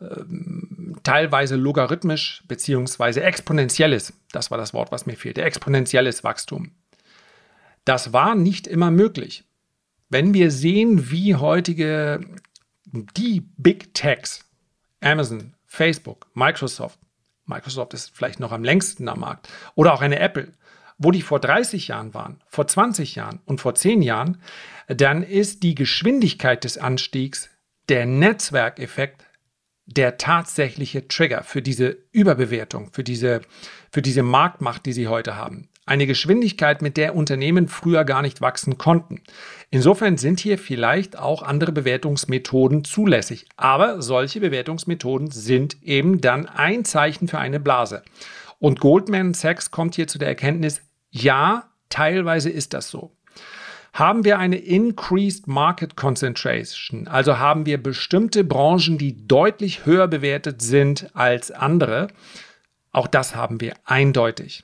ähm, 0.02 0.96
teilweise 1.04 1.56
logarithmisch 1.56 2.44
beziehungsweise 2.48 3.22
exponentielles, 3.22 4.14
das 4.32 4.50
war 4.50 4.58
das 4.58 4.74
Wort, 4.74 4.92
was 4.92 5.06
mir 5.06 5.16
fehlte, 5.16 5.42
exponentielles 5.42 6.24
Wachstum. 6.24 6.72
Das 7.86 8.14
war 8.14 8.36
nicht 8.36 8.68
immer 8.68 8.92
möglich. 8.92 9.44
Wenn 10.10 10.34
wir 10.34 10.52
sehen, 10.52 11.12
wie 11.12 11.36
heutige 11.36 12.22
die 13.16 13.42
Big 13.58 13.94
Techs, 13.94 14.46
Amazon, 15.02 15.54
Facebook, 15.66 16.28
Microsoft, 16.34 17.00
Microsoft 17.46 17.94
ist 17.94 18.16
vielleicht 18.16 18.40
noch 18.40 18.52
am 18.52 18.64
längsten 18.64 19.08
am 19.08 19.20
Markt, 19.20 19.50
oder 19.76 19.94
auch 19.94 20.02
eine 20.02 20.20
Apple, 20.20 20.54
wo 20.98 21.12
die 21.12 21.22
vor 21.22 21.40
30 21.40 21.88
Jahren 21.88 22.14
waren, 22.14 22.42
vor 22.48 22.68
20 22.68 23.16
Jahren 23.16 23.40
und 23.46 23.62
vor 23.62 23.76
10 23.76 24.02
Jahren, 24.02 24.42
dann 24.88 25.24
ist 25.24 25.64
die 25.64 25.76
Geschwindigkeit 25.76 26.64
des 26.64 26.78
Anstiegs, 26.78 27.50
der 27.88 28.06
Netzwerkeffekt, 28.06 29.26
der 29.86 30.18
tatsächliche 30.18 31.08
Trigger 31.08 31.44
für 31.44 31.62
diese 31.62 31.98
Überbewertung, 32.12 32.92
für 32.92 33.04
diese, 33.04 33.42
für 33.92 34.04
diese 34.04 34.22
Marktmacht, 34.22 34.86
die 34.86 34.94
sie 34.94 35.08
heute 35.08 35.36
haben. 35.36 35.70
Eine 35.90 36.06
Geschwindigkeit, 36.06 36.84
mit 36.84 36.98
der 36.98 37.16
Unternehmen 37.16 37.68
früher 37.68 38.04
gar 38.04 38.22
nicht 38.22 38.42
wachsen 38.42 38.78
konnten. 38.78 39.22
Insofern 39.72 40.18
sind 40.18 40.40
hier 40.40 40.60
vielleicht 40.60 41.18
auch 41.18 41.42
andere 41.42 41.72
Bewertungsmethoden 41.72 42.84
zulässig. 42.84 43.48
Aber 43.58 44.00
solche 44.04 44.40
Bewertungsmethoden 44.40 45.32
sind 45.32 45.82
eben 45.82 46.22
dann 46.22 46.46
ein 46.46 46.86
Zeichen 46.86 47.28
für 47.28 47.40
eine 47.40 47.60
Blase. 47.60 48.04
Und 48.60 48.80
Goldman 48.80 49.34
Sachs 49.34 49.72
kommt 49.72 49.96
hier 49.96 50.06
zu 50.06 50.20
der 50.20 50.28
Erkenntnis, 50.28 50.84
ja, 51.10 51.72
teilweise 51.90 52.52
ist 52.52 52.76
das 52.76 52.92
so. 52.92 53.10
Haben 53.92 54.24
wir 54.26 54.38
eine 54.38 54.58
Increased 54.58 55.48
Market 55.48 55.96
Concentration, 55.96 57.08
also 57.08 57.40
haben 57.40 57.66
wir 57.66 57.82
bestimmte 57.82 58.44
Branchen, 58.44 59.00
die 59.00 59.26
deutlich 59.28 59.88
höher 59.88 60.08
bewertet 60.08 60.62
sind 60.62 61.10
als 61.16 61.50
andere, 61.50 62.10
auch 62.92 63.08
das 63.08 63.36
haben 63.36 63.60
wir 63.60 63.74
eindeutig 63.86 64.64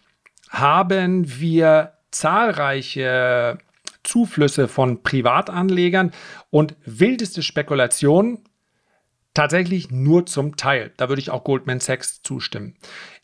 haben 0.59 1.39
wir 1.39 1.93
zahlreiche 2.11 3.57
Zuflüsse 4.03 4.67
von 4.67 5.03
Privatanlegern 5.03 6.11
und 6.49 6.75
wildeste 6.85 7.43
Spekulationen 7.43 8.39
tatsächlich 9.35 9.91
nur 9.91 10.25
zum 10.25 10.57
Teil. 10.57 10.91
Da 10.97 11.09
würde 11.09 11.21
ich 11.21 11.29
auch 11.29 11.43
Goldman 11.43 11.79
Sachs 11.79 12.23
zustimmen. 12.23 12.75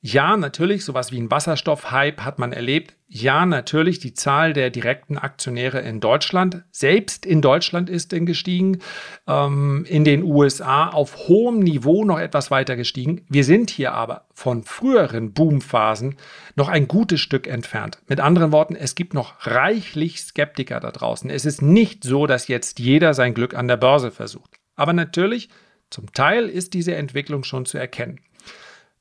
Ja, 0.04 0.36
natürlich, 0.36 0.84
sowas 0.84 1.12
wie 1.12 1.20
ein 1.20 1.30
Wasserstoff-Hype 1.30 2.22
hat 2.22 2.40
man 2.40 2.54
erlebt. 2.54 2.96
Ja, 3.08 3.46
natürlich, 3.46 4.00
die 4.00 4.14
Zahl 4.14 4.52
der 4.54 4.72
direkten 4.72 5.18
Aktionäre 5.18 5.80
in 5.82 6.00
Deutschland, 6.00 6.64
selbst 6.72 7.26
in 7.26 7.42
Deutschland 7.42 7.88
ist 7.88 8.10
gestiegen, 8.10 8.80
ähm, 9.28 9.86
in 9.88 10.04
den 10.04 10.24
USA 10.24 10.88
auf 10.88 11.28
hohem 11.28 11.60
Niveau 11.60 12.04
noch 12.04 12.20
etwas 12.20 12.50
weiter 12.50 12.76
gestiegen. 12.76 13.26
Wir 13.30 13.44
sind 13.44 13.70
hier 13.70 13.94
aber 13.94 14.26
von 14.34 14.64
früheren 14.64 15.34
Boomphasen 15.34 16.18
noch 16.56 16.68
ein 16.68 16.88
gutes 16.88 17.20
Stück 17.20 17.46
entfernt. 17.46 18.02
Mit 18.08 18.20
anderen 18.20 18.52
Worten, 18.52 18.76
es 18.76 18.96
gibt 18.96 19.14
noch 19.14 19.46
reichlich 19.46 20.22
Skeptiker 20.22 20.80
da 20.80 20.92
draußen. 20.92 21.30
Es 21.30 21.46
ist 21.46 21.62
nicht 21.62 22.04
so, 22.04 22.26
dass 22.26 22.48
jetzt 22.48 22.80
jeder 22.80 23.14
sein 23.14 23.36
Glück 23.36 23.54
an 23.54 23.68
der 23.68 23.78
Börse 23.78 24.10
versucht. 24.10 24.58
Aber 24.76 24.94
natürlich, 24.94 25.50
zum 25.92 26.12
Teil 26.14 26.50
ist 26.50 26.74
diese 26.74 26.96
Entwicklung 26.96 27.44
schon 27.44 27.66
zu 27.66 27.78
erkennen. 27.78 28.20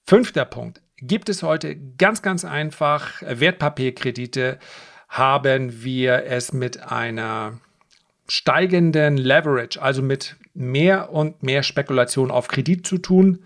Fünfter 0.04 0.44
Punkt 0.44 0.82
gibt 0.98 1.28
es 1.28 1.42
heute 1.42 1.76
ganz, 1.96 2.20
ganz 2.20 2.44
einfach 2.44 3.22
Wertpapierkredite, 3.22 4.58
haben 5.08 5.82
wir 5.82 6.24
es 6.26 6.52
mit 6.52 6.82
einer 6.82 7.58
steigenden 8.28 9.16
Leverage, 9.16 9.80
also 9.80 10.02
mit 10.02 10.36
mehr 10.54 11.10
und 11.12 11.42
mehr 11.42 11.62
Spekulation 11.62 12.30
auf 12.30 12.48
Kredit 12.48 12.86
zu 12.86 12.98
tun, 12.98 13.40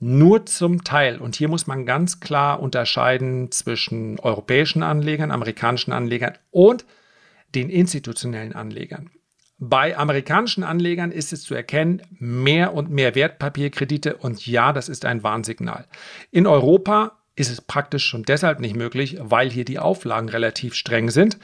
nur 0.00 0.46
zum 0.46 0.84
Teil. 0.84 1.18
Und 1.18 1.36
hier 1.36 1.48
muss 1.48 1.66
man 1.66 1.84
ganz 1.86 2.20
klar 2.20 2.60
unterscheiden 2.60 3.50
zwischen 3.50 4.18
europäischen 4.20 4.82
Anlegern, 4.82 5.30
amerikanischen 5.30 5.92
Anlegern 5.92 6.38
und 6.50 6.84
den 7.54 7.70
institutionellen 7.70 8.54
Anlegern. 8.54 9.10
Bei 9.58 9.96
amerikanischen 9.96 10.62
Anlegern 10.62 11.10
ist 11.10 11.32
es 11.32 11.42
zu 11.42 11.54
erkennen, 11.54 12.02
mehr 12.10 12.74
und 12.74 12.90
mehr 12.90 13.16
Wertpapierkredite 13.16 14.16
und 14.16 14.46
ja, 14.46 14.72
das 14.72 14.88
ist 14.88 15.04
ein 15.04 15.24
Warnsignal. 15.24 15.86
In 16.30 16.46
Europa 16.46 17.18
ist 17.34 17.50
es 17.50 17.60
praktisch 17.60 18.04
schon 18.04 18.22
deshalb 18.22 18.60
nicht 18.60 18.76
möglich, 18.76 19.16
weil 19.20 19.50
hier 19.50 19.64
die 19.64 19.78
Auflagen 19.78 20.28
relativ 20.28 20.74
streng 20.74 21.10
sind. 21.10 21.38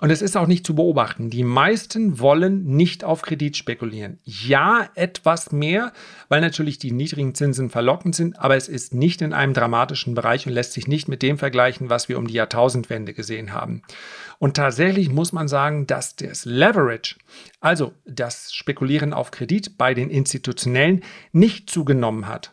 Und 0.00 0.10
es 0.10 0.22
ist 0.22 0.36
auch 0.36 0.46
nicht 0.46 0.66
zu 0.66 0.74
beobachten. 0.74 1.28
Die 1.28 1.44
meisten 1.44 2.18
wollen 2.18 2.64
nicht 2.64 3.04
auf 3.04 3.20
Kredit 3.20 3.56
spekulieren. 3.56 4.18
Ja, 4.24 4.88
etwas 4.94 5.52
mehr, 5.52 5.92
weil 6.28 6.40
natürlich 6.40 6.78
die 6.78 6.90
niedrigen 6.90 7.34
Zinsen 7.34 7.68
verlockend 7.68 8.14
sind, 8.14 8.38
aber 8.38 8.56
es 8.56 8.66
ist 8.66 8.94
nicht 8.94 9.20
in 9.20 9.34
einem 9.34 9.52
dramatischen 9.52 10.14
Bereich 10.14 10.46
und 10.46 10.52
lässt 10.52 10.72
sich 10.72 10.88
nicht 10.88 11.08
mit 11.08 11.22
dem 11.22 11.36
vergleichen, 11.36 11.90
was 11.90 12.08
wir 12.08 12.18
um 12.18 12.26
die 12.26 12.34
Jahrtausendwende 12.34 13.12
gesehen 13.12 13.52
haben. 13.52 13.82
Und 14.38 14.56
tatsächlich 14.56 15.10
muss 15.10 15.32
man 15.32 15.48
sagen, 15.48 15.86
dass 15.86 16.16
das 16.16 16.46
Leverage, 16.46 17.16
also 17.60 17.92
das 18.06 18.54
Spekulieren 18.54 19.12
auf 19.12 19.30
Kredit 19.30 19.76
bei 19.76 19.92
den 19.92 20.08
Institutionellen, 20.08 21.02
nicht 21.32 21.68
zugenommen 21.68 22.26
hat. 22.26 22.52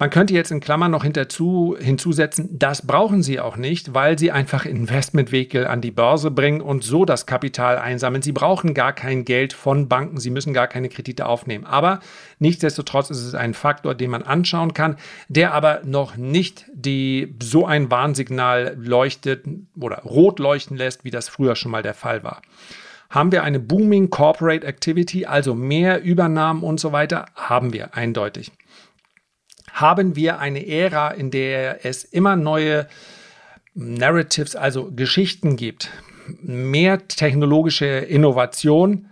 Man 0.00 0.10
könnte 0.10 0.32
jetzt 0.32 0.52
in 0.52 0.60
Klammern 0.60 0.92
noch 0.92 1.02
hinterzu, 1.02 1.76
hinzusetzen, 1.76 2.56
das 2.56 2.86
brauchen 2.86 3.24
sie 3.24 3.40
auch 3.40 3.56
nicht, 3.56 3.94
weil 3.94 4.16
sie 4.16 4.30
einfach 4.30 4.64
Investmentvehikel 4.64 5.66
an 5.66 5.80
die 5.80 5.90
Börse 5.90 6.30
bringen 6.30 6.60
und 6.60 6.84
so 6.84 7.04
das 7.04 7.26
Kapital 7.26 7.78
einsammeln. 7.78 8.22
Sie 8.22 8.30
brauchen 8.30 8.74
gar 8.74 8.92
kein 8.92 9.24
Geld 9.24 9.52
von 9.52 9.88
Banken, 9.88 10.20
sie 10.20 10.30
müssen 10.30 10.54
gar 10.54 10.68
keine 10.68 10.88
Kredite 10.88 11.26
aufnehmen. 11.26 11.64
Aber 11.64 11.98
nichtsdestotrotz 12.38 13.10
ist 13.10 13.24
es 13.24 13.34
ein 13.34 13.54
Faktor, 13.54 13.96
den 13.96 14.10
man 14.10 14.22
anschauen 14.22 14.72
kann, 14.72 14.98
der 15.26 15.52
aber 15.52 15.80
noch 15.84 16.16
nicht 16.16 16.66
die, 16.72 17.34
so 17.42 17.66
ein 17.66 17.90
Warnsignal 17.90 18.76
leuchtet 18.78 19.46
oder 19.76 20.02
rot 20.02 20.38
leuchten 20.38 20.76
lässt, 20.76 21.02
wie 21.02 21.10
das 21.10 21.28
früher 21.28 21.56
schon 21.56 21.72
mal 21.72 21.82
der 21.82 21.94
Fall 21.94 22.22
war. 22.22 22.40
Haben 23.10 23.32
wir 23.32 23.42
eine 23.42 23.58
booming 23.58 24.10
Corporate 24.10 24.64
Activity, 24.64 25.26
also 25.26 25.56
mehr 25.56 26.04
Übernahmen 26.04 26.62
und 26.62 26.78
so 26.78 26.92
weiter? 26.92 27.24
Haben 27.34 27.72
wir 27.72 27.96
eindeutig 27.96 28.52
haben 29.80 30.16
wir 30.16 30.38
eine 30.38 30.66
Ära, 30.66 31.10
in 31.10 31.30
der 31.30 31.84
es 31.84 32.04
immer 32.04 32.36
neue 32.36 32.86
Narratives, 33.74 34.56
also 34.56 34.90
Geschichten 34.90 35.56
gibt, 35.56 35.90
mehr 36.42 37.06
technologische 37.06 37.86
Innovation, 37.86 39.08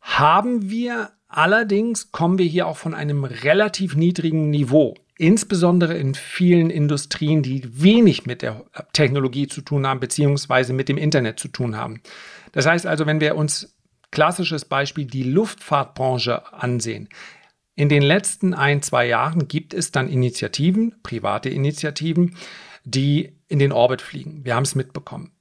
haben 0.00 0.70
wir 0.70 1.10
allerdings, 1.28 2.12
kommen 2.12 2.38
wir 2.38 2.46
hier 2.46 2.66
auch 2.66 2.76
von 2.76 2.94
einem 2.94 3.24
relativ 3.24 3.94
niedrigen 3.94 4.50
Niveau 4.50 4.94
insbesondere 5.20 5.98
in 5.98 6.14
vielen 6.14 6.70
Industrien, 6.70 7.42
die 7.42 7.62
wenig 7.82 8.24
mit 8.24 8.40
der 8.40 8.64
Technologie 8.94 9.48
zu 9.48 9.60
tun 9.60 9.86
haben, 9.86 10.00
beziehungsweise 10.00 10.72
mit 10.72 10.88
dem 10.88 10.96
Internet 10.96 11.38
zu 11.38 11.48
tun 11.48 11.76
haben. 11.76 12.00
Das 12.52 12.64
heißt 12.64 12.86
also, 12.86 13.04
wenn 13.04 13.20
wir 13.20 13.36
uns 13.36 13.76
klassisches 14.10 14.64
Beispiel 14.64 15.04
die 15.04 15.24
Luftfahrtbranche 15.24 16.54
ansehen, 16.54 17.10
in 17.74 17.88
den 17.88 18.02
letzten 18.02 18.54
ein, 18.54 18.82
zwei 18.82 19.06
Jahren 19.06 19.48
gibt 19.48 19.74
es 19.74 19.90
dann 19.90 20.08
Initiativen, 20.08 20.96
private 21.02 21.48
Initiativen, 21.48 22.36
die 22.84 23.36
in 23.48 23.58
den 23.58 23.72
Orbit 23.72 24.02
fliegen. 24.02 24.44
Wir 24.44 24.54
haben 24.54 24.64
es 24.64 24.74
mitbekommen. 24.74 25.32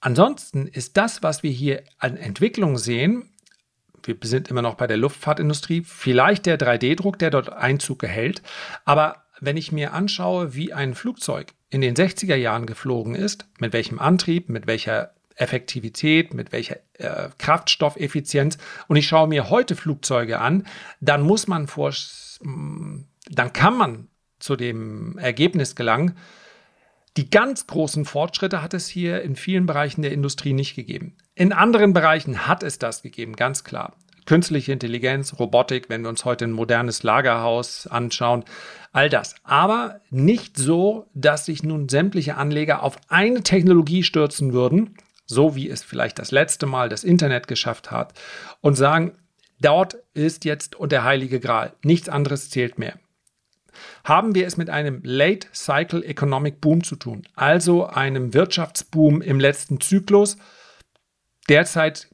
Ansonsten 0.00 0.66
ist 0.66 0.96
das, 0.96 1.22
was 1.22 1.42
wir 1.42 1.50
hier 1.50 1.84
an 1.98 2.16
Entwicklung 2.16 2.76
sehen, 2.76 3.28
wir 4.04 4.16
sind 4.22 4.48
immer 4.48 4.62
noch 4.62 4.74
bei 4.74 4.88
der 4.88 4.96
Luftfahrtindustrie, 4.96 5.82
vielleicht 5.86 6.46
der 6.46 6.58
3D-Druck, 6.58 7.18
der 7.18 7.30
dort 7.30 7.52
Einzug 7.52 8.00
gehält. 8.00 8.42
Aber 8.84 9.24
wenn 9.40 9.56
ich 9.56 9.70
mir 9.70 9.92
anschaue, 9.92 10.54
wie 10.54 10.72
ein 10.72 10.94
Flugzeug 10.94 11.52
in 11.70 11.80
den 11.80 11.94
60er 11.94 12.34
Jahren 12.34 12.66
geflogen 12.66 13.14
ist, 13.14 13.46
mit 13.58 13.72
welchem 13.72 13.98
Antrieb, 13.98 14.48
mit 14.48 14.66
welcher 14.66 15.14
Effektivität, 15.36 16.34
mit 16.34 16.52
welcher 16.52 16.76
äh, 16.94 17.28
Kraftstoffeffizienz 17.38 18.58
und 18.88 18.96
ich 18.96 19.06
schaue 19.06 19.28
mir 19.28 19.50
heute 19.50 19.76
Flugzeuge 19.76 20.40
an, 20.40 20.66
dann 21.00 21.22
muss 21.22 21.48
man 21.48 21.66
vor, 21.66 21.92
dann 22.42 23.52
kann 23.52 23.76
man 23.76 24.08
zu 24.38 24.56
dem 24.56 25.18
Ergebnis 25.18 25.76
gelangen, 25.76 26.16
die 27.16 27.28
ganz 27.28 27.66
großen 27.66 28.06
Fortschritte 28.06 28.62
hat 28.62 28.72
es 28.72 28.88
hier 28.88 29.22
in 29.22 29.36
vielen 29.36 29.66
Bereichen 29.66 30.02
der 30.02 30.12
Industrie 30.12 30.54
nicht 30.54 30.74
gegeben. 30.74 31.14
In 31.34 31.52
anderen 31.52 31.92
Bereichen 31.92 32.46
hat 32.46 32.62
es 32.62 32.78
das 32.78 33.02
gegeben, 33.02 33.36
ganz 33.36 33.64
klar. 33.64 33.94
künstliche 34.24 34.72
Intelligenz, 34.72 35.38
Robotik, 35.38 35.90
wenn 35.90 36.02
wir 36.02 36.08
uns 36.08 36.24
heute 36.24 36.46
ein 36.46 36.52
modernes 36.52 37.02
Lagerhaus 37.02 37.86
anschauen, 37.86 38.44
all 38.92 39.10
das. 39.10 39.34
Aber 39.42 40.00
nicht 40.10 40.56
so, 40.56 41.06
dass 41.12 41.46
sich 41.46 41.62
nun 41.62 41.88
sämtliche 41.88 42.36
Anleger 42.36 42.82
auf 42.82 42.96
eine 43.08 43.42
Technologie 43.42 44.02
stürzen 44.04 44.52
würden, 44.52 44.96
so 45.26 45.54
wie 45.56 45.68
es 45.68 45.82
vielleicht 45.82 46.18
das 46.18 46.30
letzte 46.30 46.66
Mal 46.66 46.88
das 46.88 47.04
Internet 47.04 47.46
geschafft 47.48 47.90
hat, 47.90 48.14
und 48.60 48.74
sagen, 48.74 49.18
dort 49.60 49.96
ist 50.14 50.44
jetzt 50.44 50.76
der 50.80 51.04
heilige 51.04 51.40
Gral, 51.40 51.72
nichts 51.82 52.08
anderes 52.08 52.50
zählt 52.50 52.78
mehr. 52.78 52.98
Haben 54.04 54.34
wir 54.34 54.46
es 54.46 54.56
mit 54.56 54.68
einem 54.68 55.00
Late 55.02 55.48
Cycle 55.54 56.04
Economic 56.04 56.60
Boom 56.60 56.84
zu 56.84 56.96
tun, 56.96 57.22
also 57.34 57.86
einem 57.86 58.34
Wirtschaftsboom 58.34 59.22
im 59.22 59.40
letzten 59.40 59.80
Zyklus. 59.80 60.36
Derzeit 61.48 62.08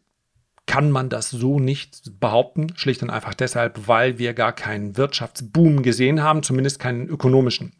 kann 0.67 0.91
man 0.91 1.09
das 1.09 1.31
so 1.31 1.59
nicht 1.59 2.21
behaupten, 2.21 2.69
schlicht 2.77 3.03
und 3.03 3.11
einfach 3.11 3.35
deshalb, 3.35 3.88
weil 3.88 4.19
wir 4.19 4.35
gar 4.35 4.53
keinen 4.53 4.97
Wirtschaftsboom 4.97 5.83
gesehen 5.83 6.23
haben, 6.23 6.43
zumindest 6.43 6.79
keinen 6.79 7.09
ökonomischen. 7.09 7.73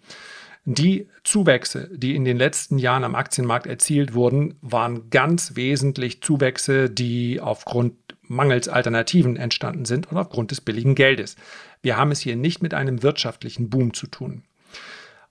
Die 0.71 1.09
Zuwächse, 1.25 1.89
die 1.95 2.15
in 2.15 2.27
den 2.27 2.37
letzten 2.37 2.77
Jahren 2.77 3.03
am 3.03 3.15
Aktienmarkt 3.15 3.67
erzielt 3.67 4.13
wurden, 4.13 4.57
waren 4.61 5.09
ganz 5.09 5.57
wesentlich 5.57 6.21
Zuwächse, 6.21 6.91
die 6.91 7.41
aufgrund 7.41 7.95
mangels 8.21 8.69
Alternativen 8.69 9.37
entstanden 9.37 9.87
sind 9.87 10.13
und 10.13 10.19
aufgrund 10.19 10.51
des 10.51 10.61
billigen 10.61 10.95
Geldes. 10.95 11.37
Wir 11.81 11.97
haben 11.97 12.11
es 12.11 12.21
hier 12.21 12.37
nicht 12.37 12.63
mit 12.63 12.75
einem 12.75 13.03
wirtschaftlichen 13.03 13.71
Boom 13.71 13.95
zu 13.95 14.09
tun. 14.09 14.43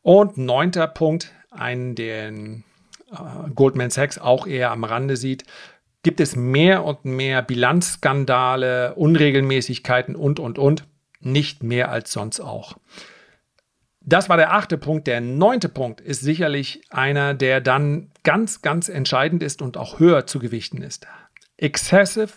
Und 0.01 0.39
neunter 0.39 0.87
Punkt, 0.87 1.31
einen, 1.51 1.93
den 1.93 2.63
äh, 3.11 3.51
Goldman 3.53 3.91
Sachs 3.91 4.17
auch 4.17 4.47
eher 4.47 4.71
am 4.71 4.85
Rande 4.85 5.17
sieht, 5.17 5.43
gibt 6.01 6.19
es 6.19 6.35
mehr 6.35 6.83
und 6.83 7.05
mehr 7.05 7.43
Bilanzskandale, 7.43 8.95
Unregelmäßigkeiten 8.95 10.15
und, 10.15 10.39
und, 10.39 10.57
und. 10.57 10.87
Nicht 11.19 11.61
mehr 11.61 11.91
als 11.91 12.11
sonst 12.11 12.39
auch. 12.39 12.77
Das 14.09 14.29
war 14.29 14.37
der 14.37 14.53
achte 14.53 14.77
Punkt. 14.77 15.05
Der 15.05 15.19
neunte 15.19 15.67
Punkt 15.67 15.99
ist 15.99 16.21
sicherlich 16.21 16.81
einer, 16.89 17.33
der 17.33 17.59
dann 17.59 18.09
ganz, 18.23 18.61
ganz 18.61 18.87
entscheidend 18.87 19.43
ist 19.43 19.61
und 19.61 19.75
auch 19.75 19.99
höher 19.99 20.25
zu 20.25 20.39
gewichten 20.39 20.81
ist. 20.81 21.05
Excessive 21.57 22.29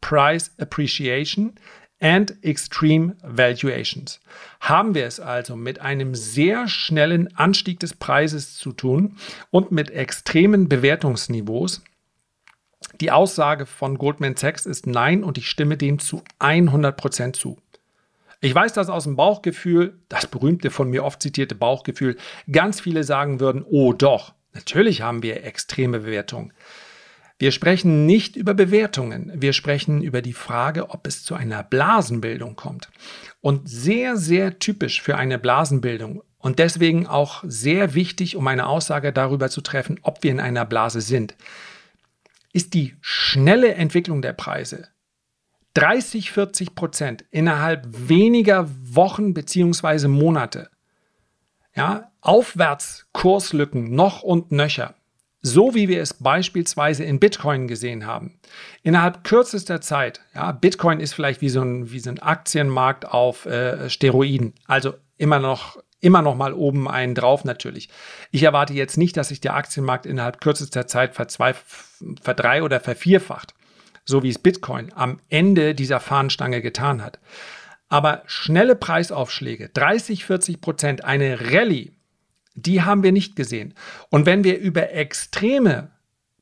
Price 0.00 0.50
Appreciation 0.58 1.54
and 2.00 2.42
Extreme 2.42 3.14
Valuations. 3.22 4.20
Haben 4.58 4.96
wir 4.96 5.06
es 5.06 5.20
also 5.20 5.54
mit 5.54 5.80
einem 5.80 6.16
sehr 6.16 6.66
schnellen 6.66 7.36
Anstieg 7.36 7.78
des 7.78 7.94
Preises 7.94 8.56
zu 8.58 8.72
tun 8.72 9.16
und 9.50 9.70
mit 9.70 9.92
extremen 9.92 10.68
Bewertungsniveaus? 10.68 11.84
Die 13.00 13.12
Aussage 13.12 13.66
von 13.66 13.96
Goldman 13.96 14.34
Sachs 14.34 14.66
ist 14.66 14.88
nein 14.88 15.22
und 15.22 15.38
ich 15.38 15.48
stimme 15.48 15.76
dem 15.76 16.00
zu 16.00 16.24
100% 16.40 17.34
zu. 17.34 17.58
Ich 18.44 18.52
weiß 18.52 18.72
das 18.72 18.88
aus 18.88 19.04
dem 19.04 19.14
Bauchgefühl, 19.14 20.00
das 20.08 20.26
berühmte 20.26 20.70
von 20.70 20.90
mir 20.90 21.04
oft 21.04 21.22
zitierte 21.22 21.54
Bauchgefühl, 21.54 22.16
ganz 22.50 22.80
viele 22.80 23.04
sagen 23.04 23.38
würden, 23.38 23.64
oh 23.64 23.92
doch, 23.92 24.34
natürlich 24.52 25.00
haben 25.00 25.22
wir 25.22 25.44
extreme 25.44 26.00
Bewertungen. 26.00 26.52
Wir 27.38 27.52
sprechen 27.52 28.04
nicht 28.04 28.34
über 28.34 28.52
Bewertungen, 28.54 29.30
wir 29.36 29.52
sprechen 29.52 30.02
über 30.02 30.22
die 30.22 30.32
Frage, 30.32 30.90
ob 30.90 31.06
es 31.06 31.24
zu 31.24 31.36
einer 31.36 31.62
Blasenbildung 31.62 32.56
kommt. 32.56 32.90
Und 33.40 33.68
sehr, 33.68 34.16
sehr 34.16 34.58
typisch 34.58 35.02
für 35.02 35.16
eine 35.16 35.38
Blasenbildung 35.38 36.24
und 36.38 36.58
deswegen 36.58 37.06
auch 37.06 37.44
sehr 37.46 37.94
wichtig, 37.94 38.34
um 38.34 38.48
eine 38.48 38.66
Aussage 38.66 39.12
darüber 39.12 39.50
zu 39.50 39.60
treffen, 39.60 40.00
ob 40.02 40.24
wir 40.24 40.32
in 40.32 40.40
einer 40.40 40.64
Blase 40.64 41.00
sind, 41.00 41.36
ist 42.52 42.74
die 42.74 42.96
schnelle 43.00 43.74
Entwicklung 43.74 44.20
der 44.20 44.32
Preise. 44.32 44.88
30, 45.74 46.32
40 46.32 46.74
Prozent 46.74 47.24
innerhalb 47.30 47.86
weniger 47.90 48.68
Wochen 48.82 49.34
bzw. 49.34 50.08
Monate. 50.08 50.70
Ja, 51.74 52.10
Aufwärtskurslücken 52.20 53.94
noch 53.94 54.22
und 54.22 54.52
nöcher 54.52 54.94
so 55.42 55.74
wie 55.74 55.88
wir 55.88 56.00
es 56.00 56.14
beispielsweise 56.14 57.02
in 57.04 57.18
Bitcoin 57.18 57.66
gesehen 57.66 58.06
haben. 58.06 58.38
Innerhalb 58.82 59.24
kürzester 59.24 59.80
Zeit, 59.80 60.20
ja, 60.34 60.52
Bitcoin 60.52 61.00
ist 61.00 61.12
vielleicht 61.12 61.40
wie 61.40 61.48
so 61.48 61.62
ein, 61.62 61.90
wie 61.90 61.98
so 61.98 62.10
ein 62.10 62.20
Aktienmarkt 62.20 63.04
auf 63.06 63.44
äh, 63.46 63.90
Steroiden, 63.90 64.54
also 64.66 64.94
immer 65.18 65.40
noch 65.40 65.78
immer 66.00 66.22
noch 66.22 66.34
mal 66.34 66.52
oben 66.52 66.88
einen 66.88 67.14
drauf 67.14 67.44
natürlich. 67.44 67.88
Ich 68.32 68.42
erwarte 68.42 68.72
jetzt 68.72 68.98
nicht, 68.98 69.16
dass 69.16 69.28
sich 69.28 69.40
der 69.40 69.54
Aktienmarkt 69.54 70.04
innerhalb 70.04 70.40
kürzester 70.40 70.88
Zeit 70.88 71.14
verdrei- 71.14 72.62
oder 72.64 72.80
vervierfacht, 72.80 73.54
so 74.04 74.22
wie 74.22 74.30
es 74.30 74.38
Bitcoin 74.38 74.92
am 74.94 75.20
Ende 75.28 75.74
dieser 75.74 76.00
Fahnenstange 76.00 76.60
getan 76.60 77.02
hat. 77.02 77.18
Aber 77.88 78.22
schnelle 78.26 78.74
Preisaufschläge, 78.74 79.68
30, 79.68 80.24
40 80.24 80.60
Prozent, 80.60 81.04
eine 81.04 81.52
Rallye, 81.52 81.92
die 82.54 82.82
haben 82.82 83.02
wir 83.02 83.12
nicht 83.12 83.36
gesehen. 83.36 83.74
Und 84.10 84.26
wenn 84.26 84.44
wir 84.44 84.58
über 84.58 84.92
extreme 84.92 85.90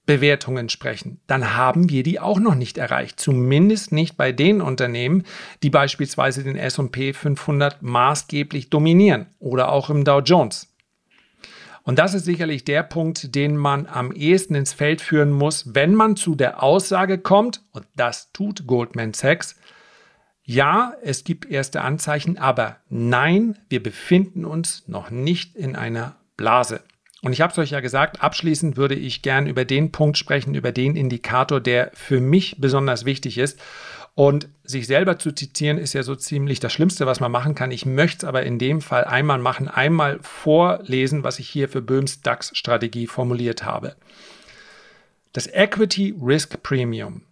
Bewertungen 0.06 0.68
sprechen, 0.68 1.20
dann 1.26 1.54
haben 1.54 1.88
wir 1.88 2.02
die 2.02 2.18
auch 2.18 2.40
noch 2.40 2.54
nicht 2.54 2.78
erreicht. 2.78 3.20
Zumindest 3.20 3.92
nicht 3.92 4.16
bei 4.16 4.32
den 4.32 4.60
Unternehmen, 4.60 5.24
die 5.62 5.70
beispielsweise 5.70 6.42
den 6.42 6.56
SP 6.56 7.12
500 7.12 7.82
maßgeblich 7.82 8.70
dominieren 8.70 9.26
oder 9.38 9.70
auch 9.70 9.90
im 9.90 10.04
Dow 10.04 10.20
Jones. 10.20 10.69
Und 11.82 11.98
das 11.98 12.14
ist 12.14 12.24
sicherlich 12.24 12.64
der 12.64 12.82
Punkt, 12.82 13.34
den 13.34 13.56
man 13.56 13.86
am 13.86 14.12
ehesten 14.12 14.54
ins 14.54 14.72
Feld 14.72 15.00
führen 15.00 15.32
muss, 15.32 15.74
wenn 15.74 15.94
man 15.94 16.16
zu 16.16 16.34
der 16.34 16.62
Aussage 16.62 17.18
kommt, 17.18 17.62
und 17.72 17.86
das 17.96 18.32
tut 18.32 18.66
Goldman 18.66 19.14
Sachs, 19.14 19.56
ja, 20.42 20.94
es 21.02 21.24
gibt 21.24 21.46
erste 21.48 21.82
Anzeichen, 21.82 22.36
aber 22.38 22.78
nein, 22.88 23.58
wir 23.68 23.82
befinden 23.82 24.44
uns 24.44 24.88
noch 24.88 25.10
nicht 25.10 25.54
in 25.54 25.76
einer 25.76 26.16
Blase. 26.36 26.80
Und 27.22 27.32
ich 27.32 27.40
habe 27.40 27.52
es 27.52 27.58
euch 27.58 27.70
ja 27.70 27.80
gesagt, 27.80 28.22
abschließend 28.22 28.76
würde 28.76 28.94
ich 28.94 29.22
gern 29.22 29.46
über 29.46 29.64
den 29.64 29.92
Punkt 29.92 30.16
sprechen, 30.16 30.54
über 30.54 30.72
den 30.72 30.96
Indikator, 30.96 31.60
der 31.60 31.90
für 31.94 32.20
mich 32.20 32.56
besonders 32.58 33.04
wichtig 33.04 33.36
ist. 33.38 33.60
Und 34.14 34.48
sich 34.64 34.86
selber 34.86 35.18
zu 35.18 35.32
zitieren 35.32 35.78
ist 35.78 35.92
ja 35.92 36.02
so 36.02 36.14
ziemlich 36.14 36.60
das 36.60 36.72
Schlimmste, 36.72 37.06
was 37.06 37.20
man 37.20 37.32
machen 37.32 37.54
kann. 37.54 37.70
Ich 37.70 37.86
möchte 37.86 38.18
es 38.18 38.24
aber 38.24 38.42
in 38.42 38.58
dem 38.58 38.80
Fall 38.80 39.04
einmal 39.04 39.38
machen, 39.38 39.68
einmal 39.68 40.18
vorlesen, 40.22 41.24
was 41.24 41.38
ich 41.38 41.48
hier 41.48 41.68
für 41.68 41.80
Böhms 41.80 42.20
DAX-Strategie 42.20 43.06
formuliert 43.06 43.64
habe. 43.64 43.96
Das 45.32 45.46
Equity 45.46 46.14
Risk 46.20 46.62
Premium, 46.62 47.22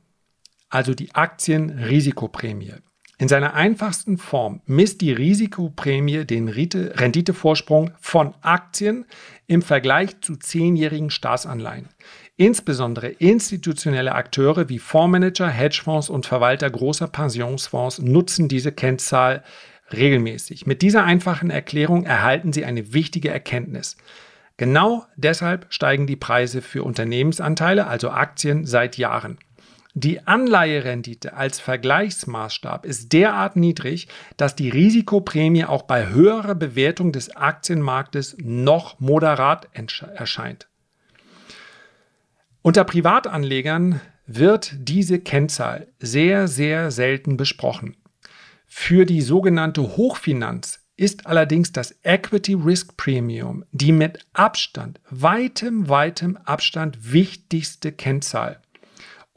also 0.69 0.95
die 0.95 1.15
Aktienrisikoprämie, 1.15 2.75
in 3.21 3.27
seiner 3.27 3.55
einfachsten 3.55 4.17
Form 4.17 4.61
misst 4.65 5.01
die 5.01 5.11
Risikoprämie 5.11 6.25
den 6.25 6.49
Renditevorsprung 6.49 7.91
von 8.01 8.33
Aktien 8.43 9.07
im 9.49 9.63
Vergleich 9.63 10.21
zu 10.21 10.37
zehnjährigen 10.37 11.11
Staatsanleihen. 11.11 11.89
Insbesondere 12.37 13.09
institutionelle 13.09 14.15
Akteure 14.15 14.69
wie 14.69 14.79
Fondsmanager, 14.79 15.49
Hedgefonds 15.49 16.09
und 16.09 16.27
Verwalter 16.27 16.71
großer 16.71 17.09
Pensionsfonds 17.09 17.99
nutzen 17.99 18.49
diese 18.49 18.71
Kennzahl 18.71 19.43
regelmäßig. 19.93 20.67
Mit 20.67 20.83
dieser 20.83 21.03
einfachen 21.05 21.51
Erklärung 21.51 22.05
erhalten 22.05 22.53
Sie 22.53 22.65
eine 22.65 22.93
wichtige 22.93 23.31
Erkenntnis. 23.31 23.97
Genau 24.59 25.07
deshalb 25.17 25.67
steigen 25.71 26.07
die 26.07 26.17
Preise 26.17 26.63
für 26.63 26.85
Unternehmensanteile, 26.85 27.87
also 27.87 28.11
Aktien, 28.11 28.67
seit 28.67 28.99
Jahren. 28.99 29.39
Die 29.95 30.27
Anleiherendite 30.27 31.35
als 31.35 31.61
Vergleichsmaßstab 31.61 32.85
ist 32.85 33.13
derart 33.13 33.57
niedrig, 33.57 34.09
dass 34.37 34.55
die 34.55 34.69
Risikoprämie 34.69 35.65
auch 35.65 35.83
bei 35.83 36.09
höherer 36.09 36.55
Bewertung 36.55 37.11
des 37.11 37.35
Aktienmarktes 37.35 38.37
noch 38.39 39.01
moderat 39.01 39.69
erscheint. 40.15 40.69
Unter 42.63 42.85
Privatanlegern 42.85 44.01
wird 44.27 44.73
diese 44.77 45.21
Kennzahl 45.21 45.89
sehr, 45.99 46.49
sehr 46.49 46.91
selten 46.91 47.37
besprochen. 47.37 47.97
Für 48.67 49.07
die 49.07 49.23
sogenannte 49.23 49.97
Hochfinanz 49.97 50.87
ist 50.97 51.27
allerdings 51.27 51.73
das 51.73 51.99
Equity 52.03 52.55
Risk 52.55 52.97
Premium 52.99 53.65
die 53.73 53.93
mit 53.93 54.19
Abstand, 54.35 55.01
weitem, 55.09 55.89
weitem 55.89 56.37
Abstand 56.37 57.13
wichtigste 57.13 57.93
Kennzahl. 57.93 58.61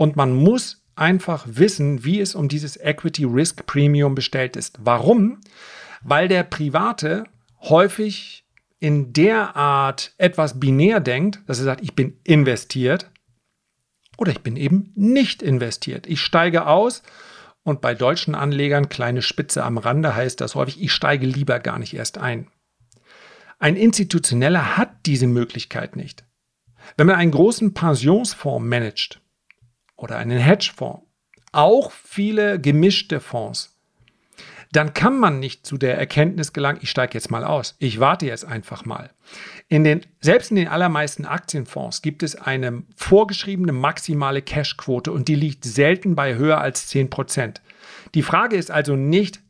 Und 0.02 0.16
man 0.16 0.34
muss 0.34 0.84
einfach 0.96 1.46
wissen, 1.48 2.04
wie 2.04 2.22
es 2.22 2.34
um 2.34 2.48
dieses 2.48 2.76
Equity 2.76 3.24
Risk 3.24 3.68
Premium 3.68 4.16
bestellt 4.16 4.56
ist. 4.56 4.80
Warum? 4.82 5.42
Weil 6.02 6.28
der 6.28 6.42
Private 6.42 7.26
häufig 7.60 8.44
in 8.80 9.14
der 9.14 9.56
Art 9.56 10.16
etwas 10.18 10.60
binär 10.60 11.02
denkt, 11.02 11.42
dass 11.46 11.60
er 11.60 11.66
sagt, 11.66 11.84
ich 11.84 11.94
bin 11.94 12.20
investiert 12.24 13.12
oder 14.18 14.32
ich 14.32 14.42
bin 14.42 14.56
eben 14.56 14.92
nicht 14.96 15.44
investiert. 15.44 16.08
Ich 16.08 16.22
steige 16.22 16.66
aus 16.66 17.04
und 17.62 17.80
bei 17.80 17.94
deutschen 17.94 18.34
Anlegern, 18.34 18.90
kleine 18.90 19.22
Spitze 19.22 19.64
am 19.64 19.78
Rande, 19.78 20.16
heißt 20.16 20.42
das 20.42 20.56
häufig, 20.56 20.82
ich 20.82 20.94
steige 20.94 21.28
lieber 21.28 21.60
gar 21.60 21.78
nicht 21.78 21.94
erst 21.94 22.18
ein. 22.18 22.48
Ein 23.60 23.76
Institutioneller 23.76 24.78
hat 24.78 25.06
diese 25.06 25.28
Möglichkeit 25.28 25.96
nicht. 25.96 26.26
Wenn 26.98 27.06
man 27.06 27.18
einen 27.18 27.30
großen 27.30 27.76
Pensionsfonds 27.76 28.66
managt, 28.66 29.22
oder 30.02 30.18
einen 30.18 30.40
Hedgefonds, 30.40 31.04
auch 31.52 31.92
viele 31.92 32.60
gemischte 32.60 33.20
Fonds, 33.20 33.78
dann 34.72 34.94
kann 34.94 35.20
man 35.20 35.40
nicht 35.40 35.66
zu 35.66 35.78
der 35.78 35.98
Erkenntnis 35.98 36.54
gelangen, 36.54 36.80
ich 36.82 36.90
steige 36.90 37.14
jetzt 37.14 37.30
mal 37.30 37.44
aus, 37.44 37.76
ich 37.80 38.00
warte 38.00 38.26
jetzt 38.26 38.46
einfach 38.46 38.86
mal. 38.86 39.12
In 39.68 39.84
den, 39.84 40.02
selbst 40.22 40.52
in 40.52 40.56
den 40.56 40.70
allermeisten 40.70 41.26
Aktienfonds 41.26 42.02
gibt 42.02 42.24
es 42.24 42.36
eine 42.36 42.84
vorgeschriebene 42.96 43.74
maximale 43.74 44.42
Cashquote 44.42 45.12
und 45.12 45.28
die 45.28 45.36
liegt 45.36 45.66
selten 45.66 46.16
bei 46.16 46.36
höher 46.36 46.62
als 46.62 46.90
10%. 46.90 47.56
Die 48.16 48.24
Frage 48.24 48.56
ist 48.56 48.72
also 48.72 48.96
nicht, 48.96 49.42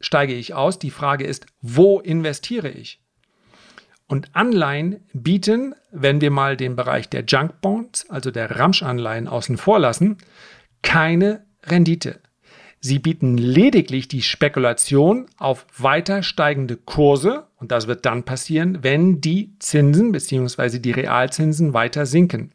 steige 0.00 0.34
ich 0.34 0.54
aus, 0.54 0.78
die 0.78 0.90
Frage 0.90 1.24
ist, 1.24 1.46
wo 1.60 1.98
investiere 1.98 2.68
ich? 2.68 3.02
Und 4.10 4.34
Anleihen 4.34 5.04
bieten, 5.12 5.72
wenn 5.92 6.20
wir 6.20 6.32
mal 6.32 6.56
den 6.56 6.74
Bereich 6.74 7.08
der 7.08 7.22
Junk 7.24 7.60
Bonds, 7.60 8.10
also 8.10 8.32
der 8.32 8.58
Ramschanleihen 8.58 9.28
außen 9.28 9.56
vor 9.56 9.78
lassen, 9.78 10.18
keine 10.82 11.44
Rendite. 11.62 12.18
Sie 12.80 12.98
bieten 12.98 13.38
lediglich 13.38 14.08
die 14.08 14.22
Spekulation 14.22 15.26
auf 15.38 15.64
weiter 15.78 16.24
steigende 16.24 16.76
Kurse 16.76 17.46
und 17.60 17.70
das 17.70 17.86
wird 17.86 18.04
dann 18.04 18.24
passieren, 18.24 18.82
wenn 18.82 19.20
die 19.20 19.54
Zinsen 19.60 20.10
bzw. 20.10 20.80
die 20.80 20.90
Realzinsen 20.90 21.72
weiter 21.72 22.04
sinken. 22.04 22.50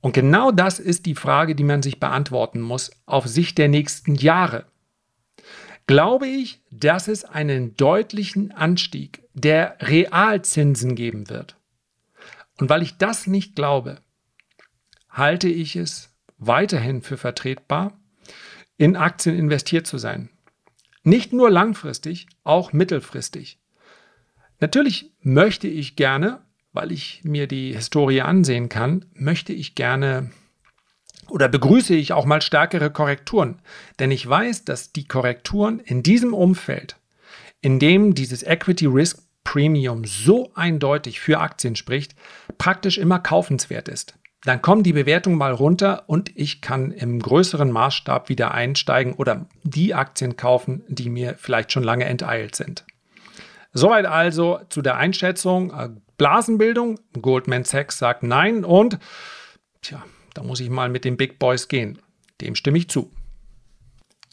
Und 0.00 0.14
genau 0.14 0.52
das 0.52 0.78
ist 0.78 1.04
die 1.04 1.16
Frage, 1.16 1.54
die 1.54 1.64
man 1.64 1.82
sich 1.82 2.00
beantworten 2.00 2.62
muss 2.62 2.92
auf 3.04 3.26
Sicht 3.26 3.58
der 3.58 3.68
nächsten 3.68 4.14
Jahre. 4.14 4.64
Glaube 5.86 6.26
ich, 6.26 6.60
dass 6.70 7.06
es 7.06 7.24
einen 7.24 7.76
deutlichen 7.76 8.50
Anstieg 8.50 9.22
der 9.34 9.76
Realzinsen 9.80 10.96
geben 10.96 11.30
wird? 11.30 11.56
Und 12.58 12.68
weil 12.68 12.82
ich 12.82 12.96
das 12.96 13.26
nicht 13.26 13.54
glaube, 13.54 14.00
halte 15.08 15.48
ich 15.48 15.76
es 15.76 16.12
weiterhin 16.38 17.02
für 17.02 17.16
vertretbar, 17.16 17.98
in 18.76 18.96
Aktien 18.96 19.38
investiert 19.38 19.86
zu 19.86 19.98
sein. 19.98 20.28
Nicht 21.04 21.32
nur 21.32 21.50
langfristig, 21.50 22.26
auch 22.42 22.72
mittelfristig. 22.72 23.60
Natürlich 24.58 25.12
möchte 25.20 25.68
ich 25.68 25.94
gerne, 25.94 26.40
weil 26.72 26.90
ich 26.90 27.22
mir 27.22 27.46
die 27.46 27.72
Historie 27.72 28.22
ansehen 28.22 28.68
kann, 28.68 29.04
möchte 29.14 29.52
ich 29.52 29.76
gerne 29.76 30.30
oder 31.28 31.48
begrüße 31.48 31.94
ich 31.94 32.12
auch 32.12 32.24
mal 32.24 32.42
stärkere 32.42 32.90
Korrekturen. 32.90 33.60
Denn 33.98 34.10
ich 34.10 34.28
weiß, 34.28 34.64
dass 34.64 34.92
die 34.92 35.06
Korrekturen 35.06 35.80
in 35.80 36.02
diesem 36.02 36.34
Umfeld, 36.34 36.96
in 37.60 37.78
dem 37.78 38.14
dieses 38.14 38.42
Equity 38.42 38.86
Risk 38.86 39.22
Premium 39.44 40.04
so 40.04 40.50
eindeutig 40.54 41.20
für 41.20 41.38
Aktien 41.38 41.76
spricht, 41.76 42.14
praktisch 42.58 42.98
immer 42.98 43.20
kaufenswert 43.20 43.88
ist 43.88 44.14
dann 44.46 44.62
kommen 44.62 44.84
die 44.84 44.92
Bewertungen 44.92 45.36
mal 45.36 45.52
runter 45.52 46.04
und 46.06 46.30
ich 46.36 46.60
kann 46.60 46.92
im 46.92 47.18
größeren 47.18 47.70
Maßstab 47.70 48.28
wieder 48.28 48.52
einsteigen 48.52 49.14
oder 49.14 49.46
die 49.64 49.92
Aktien 49.92 50.36
kaufen, 50.36 50.84
die 50.86 51.10
mir 51.10 51.34
vielleicht 51.36 51.72
schon 51.72 51.82
lange 51.82 52.04
enteilt 52.04 52.54
sind. 52.54 52.84
Soweit 53.72 54.06
also 54.06 54.60
zu 54.68 54.82
der 54.82 54.96
Einschätzung. 54.96 55.70
Äh, 55.72 55.88
Blasenbildung, 56.16 56.98
Goldman 57.20 57.64
Sachs 57.64 57.98
sagt 57.98 58.22
nein 58.22 58.64
und 58.64 58.98
tja, 59.82 60.02
da 60.36 60.42
muss 60.42 60.60
ich 60.60 60.70
mal 60.70 60.88
mit 60.88 61.04
den 61.04 61.16
Big 61.16 61.38
Boys 61.38 61.68
gehen. 61.68 61.98
Dem 62.40 62.54
stimme 62.54 62.78
ich 62.78 62.88
zu. 62.88 63.10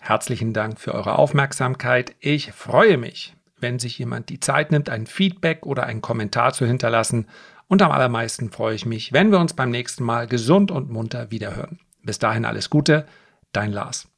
Herzlichen 0.02 0.52
Dank 0.52 0.82
für 0.82 0.94
eure 0.94 1.18
Aufmerksamkeit. 1.18 2.16
Ich 2.20 2.52
freue 2.52 2.98
mich, 2.98 3.34
wenn 3.58 3.80
sich 3.80 3.98
jemand 3.98 4.30
die 4.30 4.42
Zeit 4.42 4.72
nimmt, 4.72 4.90
ein 4.90 5.08
Feedback 5.08 5.66
oder 5.66 5.86
einen 5.86 6.02
Kommentar 6.02 6.52
zu 6.52 6.66
hinterlassen 6.66 7.28
und 7.68 7.82
am 7.82 7.92
allermeisten 7.92 8.52
freue 8.52 8.76
ich 8.76 8.86
mich, 8.86 9.14
wenn 9.14 9.32
wir 9.32 9.40
uns 9.40 9.54
beim 9.54 9.72
nächsten 9.72 10.04
Mal 10.04 10.28
gesund 10.28 10.72
und 10.72 10.92
munter 10.92 11.32
wiederhören. 11.32 11.80
Bis 12.04 12.20
dahin 12.20 12.44
alles 12.44 12.70
Gute, 12.70 13.08
dein 13.54 13.72
Lars. 13.72 14.10